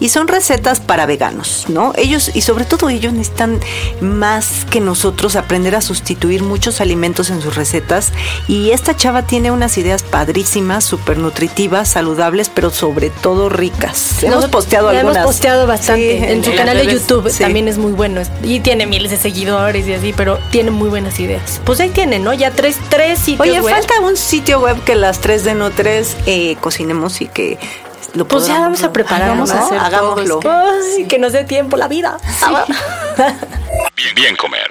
y 0.00 0.08
son 0.08 0.28
recetas 0.28 0.80
para 0.80 1.06
veganos, 1.06 1.66
¿no? 1.68 1.92
Ellos, 1.96 2.30
y 2.34 2.42
sobre 2.42 2.64
todo 2.64 2.88
ellos 2.88 3.12
necesitan 3.12 3.60
más 4.00 4.66
que 4.70 4.80
nosotros 4.80 5.36
aprender 5.36 5.74
a 5.74 5.80
sustituir 5.80 6.42
muchos 6.42 6.80
alimentos 6.80 7.30
en 7.30 7.42
sus 7.42 7.56
recetas 7.56 8.12
y 8.48 8.70
esta 8.70 8.96
chava 8.96 9.22
tiene 9.26 9.50
unas 9.50 9.76
ideas 9.78 10.02
padrísimas, 10.02 10.84
súper 10.84 11.18
nutritivas, 11.18 11.88
saludables, 11.88 12.48
pero 12.48 12.70
sobre 12.70 13.10
todo 13.10 13.48
ricas. 13.48 14.22
hemos 14.22 14.46
posteado 14.46 14.88
algunas. 14.88 15.16
Hemos 15.16 15.26
posteado 15.26 15.66
bastante 15.66 16.32
en 16.32 16.44
su 16.44 16.54
canal 16.54 16.76
de 16.76 16.92
YouTube, 16.92 17.30
también 17.38 17.68
es 17.68 17.78
muy 17.78 17.92
bueno 17.92 18.20
y 18.42 18.60
tiene 18.60 18.86
miles 18.86 19.10
de 19.10 19.16
seguidores 19.16 19.86
y 19.86 19.94
así, 19.94 20.12
pero 20.16 20.38
tiene 20.50 20.70
muy 20.70 20.88
buenas 20.88 21.18
ideas. 21.20 21.60
Pues 21.64 21.80
ahí 21.80 21.90
tiene, 21.90 22.18
¿no? 22.18 22.32
Ya 22.32 22.50
tres, 22.50 22.76
tres 22.88 23.18
sitios 23.18 23.48
Oye, 23.48 23.62
falta 23.62 24.00
un 24.00 24.16
sitio 24.16 24.60
web 24.60 24.82
que 24.84 24.94
las 24.94 25.20
tres 25.20 25.44
de 25.44 25.54
no 25.54 25.70
tres 25.80 26.14
eh, 26.26 26.56
cocinemos 26.60 27.22
y 27.22 27.26
que 27.26 27.58
lo 28.12 28.28
pues 28.28 28.46
ya 28.46 28.60
vamos 28.60 28.82
a 28.82 28.92
preparar, 28.92 29.30
vamos 29.30 29.50
a 29.50 29.64
hacer 29.64 29.78
hagámoslo. 29.78 30.40
que 31.08 31.18
nos 31.18 31.32
dé 31.32 31.44
tiempo 31.44 31.78
la 31.78 31.88
vida. 31.88 32.18
bien, 33.96 34.14
bien 34.14 34.36
comer. 34.36 34.70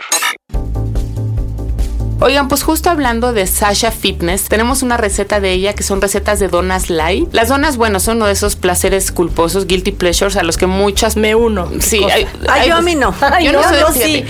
Oigan, 2.22 2.50
pues 2.50 2.64
justo 2.64 2.90
hablando 2.90 3.32
de 3.32 3.48
Sasha 3.48 3.92
Fitness, 3.92 4.50
tenemos 4.50 4.84
una 4.84 4.98
receta 4.98 5.40
de 5.40 5.54
ella 5.54 5.74
que 5.74 5.84
son 5.84 6.02
recetas 6.02 6.38
de 6.40 6.50
donas 6.50 6.90
light. 6.90 7.34
Las 7.34 7.48
donas, 7.48 7.78
bueno, 7.78 8.02
son 8.02 8.18
uno 8.18 8.26
de 8.26 8.34
esos 8.34 8.58
placeres 8.58 9.14
culposos, 9.14 9.68
guilty 9.68 9.94
pleasures, 9.94 10.36
a 10.36 10.44
los 10.44 10.58
que 10.58 10.68
muchas 10.68 11.16
me 11.16 11.34
uno. 11.34 11.70
Sí, 11.80 12.04
ay, 12.12 12.28
yo 12.68 12.76
a 12.76 12.82
mí 12.82 12.96
no. 12.96 13.14
yo, 13.42 13.54
no, 13.54 13.64
soy, 13.64 14.26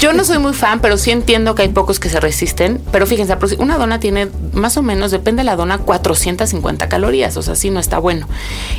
yo 0.00 0.14
no 0.14 0.24
soy 0.24 0.38
muy 0.38 0.54
fan, 0.54 0.80
pero 0.80 0.96
sí 0.96 1.10
entiendo 1.10 1.54
que 1.54 1.62
hay 1.62 1.68
pocos 1.68 2.00
que 2.00 2.08
se 2.08 2.18
resisten. 2.18 2.80
Pero 2.90 3.06
fíjense, 3.06 3.36
una 3.58 3.76
dona 3.76 4.00
tiene 4.00 4.30
más 4.54 4.78
o 4.78 4.82
menos, 4.82 5.10
depende 5.10 5.40
de 5.40 5.44
la 5.44 5.56
dona, 5.56 5.76
450 5.76 6.88
calorías, 6.88 7.36
o 7.36 7.42
sea, 7.42 7.56
sí 7.56 7.68
no 7.68 7.78
está 7.78 7.98
bueno. 7.98 8.26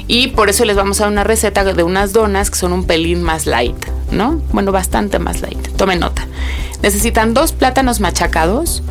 Y 0.08 0.30
por 0.30 0.50
eso 0.50 0.66
les 0.66 0.76
vamos 0.76 1.00
a 1.00 1.04
dar 1.04 1.12
una 1.12 1.24
receta 1.24 1.64
de 1.64 1.84
unas 1.84 2.14
donas 2.14 2.50
que 2.50 2.58
son 2.58 2.74
un 2.74 2.86
pelín 2.86 3.22
más 3.22 3.46
light, 3.46 3.78
¿no? 4.10 4.42
Bueno, 4.54 4.72
bastante 4.72 5.20
más 5.20 5.42
light. 5.42 5.68
Tomen 5.78 6.00
nota. 6.00 6.28
Necesitan 6.86 7.34
dos 7.34 7.52
plátanos 7.52 8.00
machacados, 8.00 8.84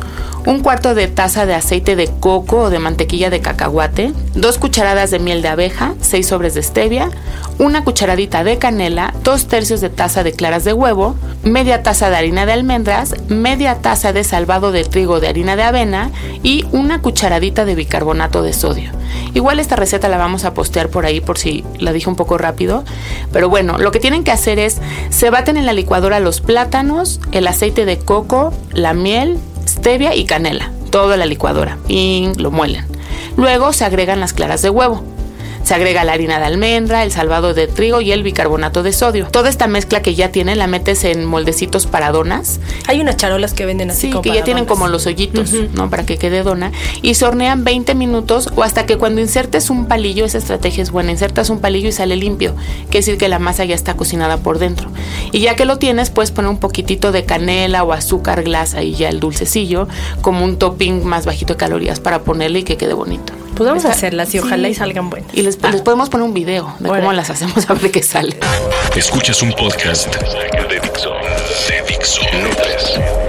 un 0.45 0.59
cuarto 0.59 0.95
de 0.95 1.07
taza 1.07 1.45
de 1.45 1.53
aceite 1.53 1.95
de 1.95 2.07
coco 2.07 2.63
o 2.63 2.69
de 2.69 2.77
mantequilla 2.77 3.29
de 3.29 3.39
cacahuate, 3.39 4.11
dos 4.33 4.57
cucharadas 4.57 5.11
de 5.11 5.19
miel 5.19 5.41
de 5.41 5.47
abeja, 5.47 5.93
seis 6.01 6.27
sobres 6.27 6.53
de 6.55 6.61
stevia, 6.61 7.09
una 7.57 7.83
cucharadita 7.83 8.43
de 8.43 8.57
canela, 8.57 9.13
dos 9.23 9.47
tercios 9.47 9.81
de 9.81 9.89
taza 9.89 10.23
de 10.23 10.33
claras 10.33 10.63
de 10.63 10.73
huevo, 10.73 11.15
media 11.43 11.83
taza 11.83 12.09
de 12.09 12.17
harina 12.17 12.45
de 12.45 12.53
almendras, 12.53 13.15
media 13.29 13.75
taza 13.75 14.13
de 14.13 14.23
salvado 14.23 14.71
de 14.71 14.83
trigo 14.83 15.19
de 15.19 15.27
harina 15.27 15.55
de 15.55 15.63
avena 15.63 16.11
y 16.43 16.65
una 16.71 17.01
cucharadita 17.01 17.65
de 17.65 17.75
bicarbonato 17.75 18.41
de 18.41 18.53
sodio. 18.53 18.91
Igual 19.33 19.59
esta 19.59 19.75
receta 19.75 20.09
la 20.09 20.17
vamos 20.17 20.43
a 20.45 20.53
postear 20.53 20.89
por 20.89 21.05
ahí 21.05 21.21
por 21.21 21.37
si 21.37 21.63
la 21.79 21.93
dije 21.93 22.09
un 22.09 22.15
poco 22.15 22.37
rápido, 22.37 22.83
pero 23.31 23.49
bueno, 23.49 23.77
lo 23.77 23.91
que 23.91 23.99
tienen 23.99 24.23
que 24.23 24.31
hacer 24.31 24.59
es 24.59 24.81
se 25.09 25.29
baten 25.29 25.57
en 25.57 25.65
la 25.65 25.73
licuadora 25.73 26.19
los 26.19 26.41
plátanos, 26.41 27.21
el 27.31 27.47
aceite 27.47 27.85
de 27.85 27.97
coco, 27.97 28.53
la 28.71 28.93
miel, 28.93 29.37
stevia 29.67 30.15
y 30.15 30.25
canela, 30.25 30.71
todo 30.89 31.13
en 31.13 31.19
la 31.19 31.25
licuadora 31.25 31.77
y 31.87 32.31
lo 32.37 32.51
muelen. 32.51 32.85
Luego 33.37 33.73
se 33.73 33.85
agregan 33.85 34.19
las 34.19 34.33
claras 34.33 34.61
de 34.61 34.69
huevo. 34.69 35.03
Se 35.65 35.73
agrega 35.73 36.03
la 36.03 36.13
harina 36.13 36.37
de 36.37 36.45
almendra, 36.45 37.01
el 37.01 37.11
salvado 37.11 37.55
de 37.55 37.67
trigo 37.67 37.99
y 37.99 38.11
el 38.11 38.21
bicarbonato 38.21 38.83
de 38.83 38.93
sodio. 38.93 39.25
Toda 39.31 39.49
esta 39.49 39.65
mezcla 39.65 40.03
que 40.03 40.13
ya 40.13 40.31
tiene 40.31 40.55
la 40.55 40.67
metes 40.67 41.03
en 41.03 41.25
moldecitos 41.25 41.87
para 41.87 42.11
donas. 42.11 42.59
Hay 42.85 43.01
unas 43.01 43.17
charolas 43.17 43.55
que 43.55 43.65
venden 43.65 43.89
así. 43.89 44.11
Sí, 44.11 44.21
que 44.21 44.31
ya 44.31 44.43
tienen 44.43 44.65
como 44.65 44.87
los 44.87 45.07
hoyitos, 45.07 45.53
¿no? 45.73 45.89
Para 45.89 46.05
que 46.05 46.19
quede 46.19 46.43
dona. 46.43 46.71
Y 47.01 47.15
se 47.15 47.25
hornean 47.25 47.63
20 47.63 47.95
minutos 47.95 48.47
o 48.55 48.61
hasta 48.61 48.85
que 48.85 48.97
cuando 48.97 49.21
insertes 49.21 49.71
un 49.71 49.87
palillo, 49.87 50.25
esa 50.25 50.37
estrategia 50.37 50.83
es 50.83 50.91
buena, 50.91 51.09
insertas 51.09 51.49
un 51.49 51.59
palillo 51.59 51.89
y 51.89 51.93
sale 51.93 52.15
limpio. 52.15 52.53
Quiere 52.91 52.99
decir 52.99 53.17
que 53.17 53.27
la 53.27 53.39
masa 53.39 53.65
ya 53.65 53.73
está 53.73 53.95
cocinada 53.95 54.37
por 54.37 54.59
dentro. 54.59 54.91
Y 55.31 55.39
ya 55.39 55.55
que 55.55 55.65
lo 55.65 55.79
tienes, 55.79 56.11
puedes 56.11 56.29
poner 56.29 56.51
un 56.51 56.59
poquitito 56.59 57.11
de 57.11 57.25
canela 57.25 57.83
o 57.83 57.91
azúcar 57.91 58.43
glass 58.43 58.75
ahí 58.75 58.93
ya 58.93 59.09
el 59.09 59.19
dulcecillo, 59.19 59.87
como 60.21 60.45
un 60.45 60.57
topping 60.57 61.03
más 61.03 61.25
bajito 61.25 61.53
de 61.53 61.57
calorías 61.57 61.99
para 61.99 62.21
ponerle 62.21 62.59
y 62.59 62.63
que 62.63 62.77
quede 62.77 62.93
bonito. 62.93 63.33
Pues 63.55 63.69
vamos 63.69 63.85
a 63.85 63.91
hacerlas 63.91 64.35
y 64.35 64.39
ojalá 64.39 64.67
y 64.67 64.75
salgan 64.75 65.09
buenas. 65.09 65.33
Y 65.33 65.41
les, 65.41 65.55
podemos 65.55 66.09
poner 66.09 66.25
un 66.25 66.33
video 66.33 66.75
de 66.79 66.89
cómo 66.89 67.13
las 67.13 67.29
hacemos 67.29 67.69
a 67.69 67.73
ver 67.73 67.89
qué 67.89 68.03
sale. 68.03 68.37
Escuchas 68.95 69.41
un 69.41 69.53
podcast 69.53 70.13
de 70.13 70.79
Dixo. 70.81 71.13
De 71.69 71.81
Dixo. 71.87 73.24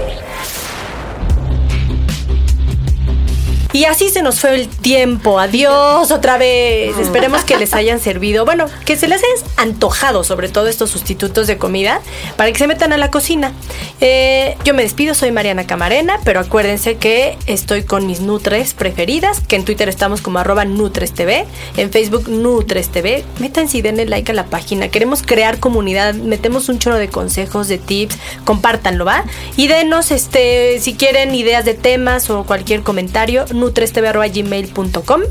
Y 3.77 3.85
así 3.85 4.09
se 4.09 4.23
nos 4.23 4.39
fue 4.39 4.55
el 4.55 4.67
tiempo. 4.69 5.39
Adiós 5.39 6.09
otra 6.09 6.39
vez. 6.39 6.97
Esperemos 6.97 7.43
que 7.43 7.57
les 7.57 7.75
hayan 7.75 7.99
servido. 7.99 8.43
Bueno, 8.43 8.65
que 8.85 8.97
se 8.97 9.07
les 9.07 9.21
hayan 9.21 9.51
antojado 9.55 10.23
sobre 10.23 10.49
todo 10.49 10.65
estos 10.65 10.89
sustitutos 10.89 11.45
de 11.45 11.59
comida 11.59 12.01
para 12.37 12.51
que 12.51 12.57
se 12.57 12.65
metan 12.65 12.91
a 12.91 12.97
la 12.97 13.11
cocina. 13.11 13.53
Eh, 14.01 14.57
yo 14.63 14.73
me 14.73 14.81
despido, 14.81 15.13
soy 15.13 15.31
Mariana 15.31 15.67
Camarena, 15.67 16.19
pero 16.23 16.39
acuérdense 16.39 16.97
que 16.97 17.37
estoy 17.45 17.83
con 17.83 18.07
mis 18.07 18.19
Nutres 18.19 18.73
preferidas, 18.73 19.41
que 19.41 19.55
en 19.55 19.63
Twitter 19.63 19.89
estamos 19.89 20.21
como 20.21 20.39
arroba 20.39 20.65
NutresTV, 20.65 21.45
en 21.77 21.91
Facebook 21.91 22.29
NutresTV. 22.29 23.23
Métanse 23.37 23.77
y 23.77 23.81
denle 23.83 24.07
like 24.07 24.31
a 24.31 24.33
la 24.33 24.47
página. 24.47 24.87
Queremos 24.87 25.21
crear 25.21 25.59
comunidad, 25.59 26.15
metemos 26.15 26.67
un 26.69 26.79
chorro 26.79 26.97
de 26.97 27.09
consejos, 27.09 27.67
de 27.67 27.77
tips, 27.77 28.17
compártanlo, 28.43 29.05
¿va? 29.05 29.23
Y 29.55 29.67
denos, 29.67 30.09
este, 30.09 30.79
si 30.79 30.95
quieren 30.95 31.35
ideas 31.35 31.63
de 31.63 31.75
temas 31.75 32.31
o 32.31 32.43
cualquier 32.43 32.81
comentario, 32.81 33.45
nutrestv.gmail.com 33.67 35.21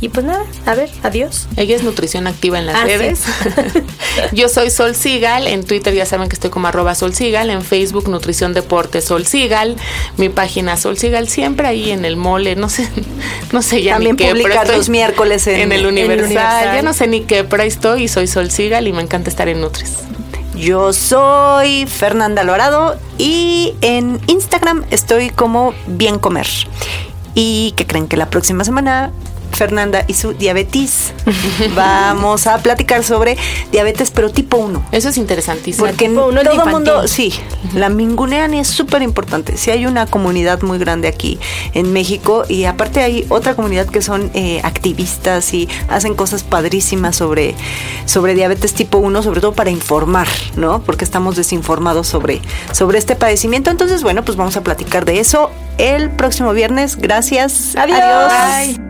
y 0.00 0.08
pues 0.08 0.24
nada, 0.24 0.44
a 0.66 0.74
ver, 0.74 0.90
adiós. 1.02 1.46
Ella 1.56 1.76
es 1.76 1.82
nutrición 1.82 2.26
activa 2.26 2.58
en 2.58 2.66
las 2.66 2.76
Ah, 2.76 2.84
redes. 2.84 3.20
Yo 4.32 4.48
soy 4.48 4.70
Sol 4.70 4.94
Sigal, 4.94 5.46
en 5.46 5.64
Twitter 5.64 5.94
ya 5.94 6.06
saben 6.06 6.28
que 6.28 6.34
estoy 6.34 6.50
como 6.50 6.68
arroba 6.68 6.94
Sol 6.94 7.14
Sigal, 7.14 7.50
en 7.50 7.62
Facebook 7.62 8.08
Nutrición 8.08 8.54
Deporte 8.54 9.00
Sol 9.02 9.26
Sigal, 9.26 9.76
mi 10.16 10.28
página 10.28 10.76
Sol 10.76 10.96
Sigal, 10.96 11.28
siempre 11.28 11.66
ahí 11.66 11.90
en 11.90 12.04
el 12.04 12.16
mole, 12.16 12.56
no 12.56 12.68
sé, 12.68 12.88
no 13.52 13.62
sé 13.62 13.82
ya 13.82 13.94
También 13.94 14.16
ni 14.16 14.24
qué, 14.24 14.32
pero 14.34 14.54
estoy 14.54 14.76
los 14.76 14.88
miércoles 14.88 15.46
en- 15.46 15.72
el 15.72 15.86
Universal, 15.86 16.24
Universal. 16.26 16.74
ya 16.76 16.82
no 16.82 16.94
sé 16.94 17.06
ni 17.06 17.20
qué, 17.22 17.44
pero 17.44 17.62
ahí 17.62 17.68
estoy 17.68 18.04
y 18.04 18.08
soy 18.08 18.26
Sol 18.26 18.50
Sigal 18.50 18.86
y 18.88 18.92
me 18.92 19.02
encanta 19.02 19.28
estar 19.30 19.48
en 19.48 19.60
Nutris. 19.60 19.92
Yo 20.54 20.92
soy 20.92 21.86
Fernanda 21.86 22.42
Alvarado 22.42 22.98
y 23.18 23.74
en 23.80 24.20
Instagram 24.26 24.84
estoy 24.90 25.30
como 25.30 25.72
Bien 25.86 26.18
Comer. 26.18 26.46
Y 27.42 27.72
que 27.72 27.86
creen 27.86 28.06
que 28.06 28.18
la 28.18 28.28
próxima 28.28 28.64
semana 28.64 29.12
Fernanda 29.60 30.06
y 30.06 30.14
su 30.14 30.32
diabetes 30.32 31.12
vamos 31.76 32.46
a 32.46 32.56
platicar 32.62 33.04
sobre 33.04 33.36
diabetes 33.70 34.10
pero 34.10 34.30
tipo 34.30 34.56
1. 34.56 34.86
Eso 34.90 35.10
es 35.10 35.18
interesantísimo. 35.18 35.86
Porque 35.86 36.08
tipo 36.08 36.30
todo 36.30 36.64
el 36.64 36.70
mundo, 36.70 37.06
sí, 37.06 37.34
la 37.74 37.90
mingunean 37.90 38.54
es 38.54 38.68
súper 38.68 39.02
importante. 39.02 39.58
Sí 39.58 39.70
hay 39.70 39.84
una 39.84 40.06
comunidad 40.06 40.62
muy 40.62 40.78
grande 40.78 41.08
aquí 41.08 41.38
en 41.74 41.92
México 41.92 42.44
y 42.48 42.64
aparte 42.64 43.02
hay 43.02 43.26
otra 43.28 43.54
comunidad 43.54 43.86
que 43.86 44.00
son 44.00 44.30
eh, 44.32 44.62
activistas 44.64 45.52
y 45.52 45.68
hacen 45.90 46.14
cosas 46.14 46.42
padrísimas 46.42 47.16
sobre, 47.16 47.54
sobre 48.06 48.34
diabetes 48.34 48.72
tipo 48.72 48.96
1, 48.96 49.22
sobre 49.22 49.42
todo 49.42 49.52
para 49.52 49.68
informar, 49.68 50.28
¿no? 50.56 50.80
Porque 50.80 51.04
estamos 51.04 51.36
desinformados 51.36 52.06
sobre, 52.06 52.40
sobre 52.72 52.96
este 52.96 53.14
padecimiento. 53.14 53.70
Entonces, 53.70 54.02
bueno, 54.02 54.24
pues 54.24 54.38
vamos 54.38 54.56
a 54.56 54.62
platicar 54.62 55.04
de 55.04 55.20
eso 55.20 55.50
el 55.76 56.08
próximo 56.08 56.54
viernes. 56.54 56.96
Gracias. 56.96 57.76
Adiós. 57.76 57.98
Bye. 57.98 58.89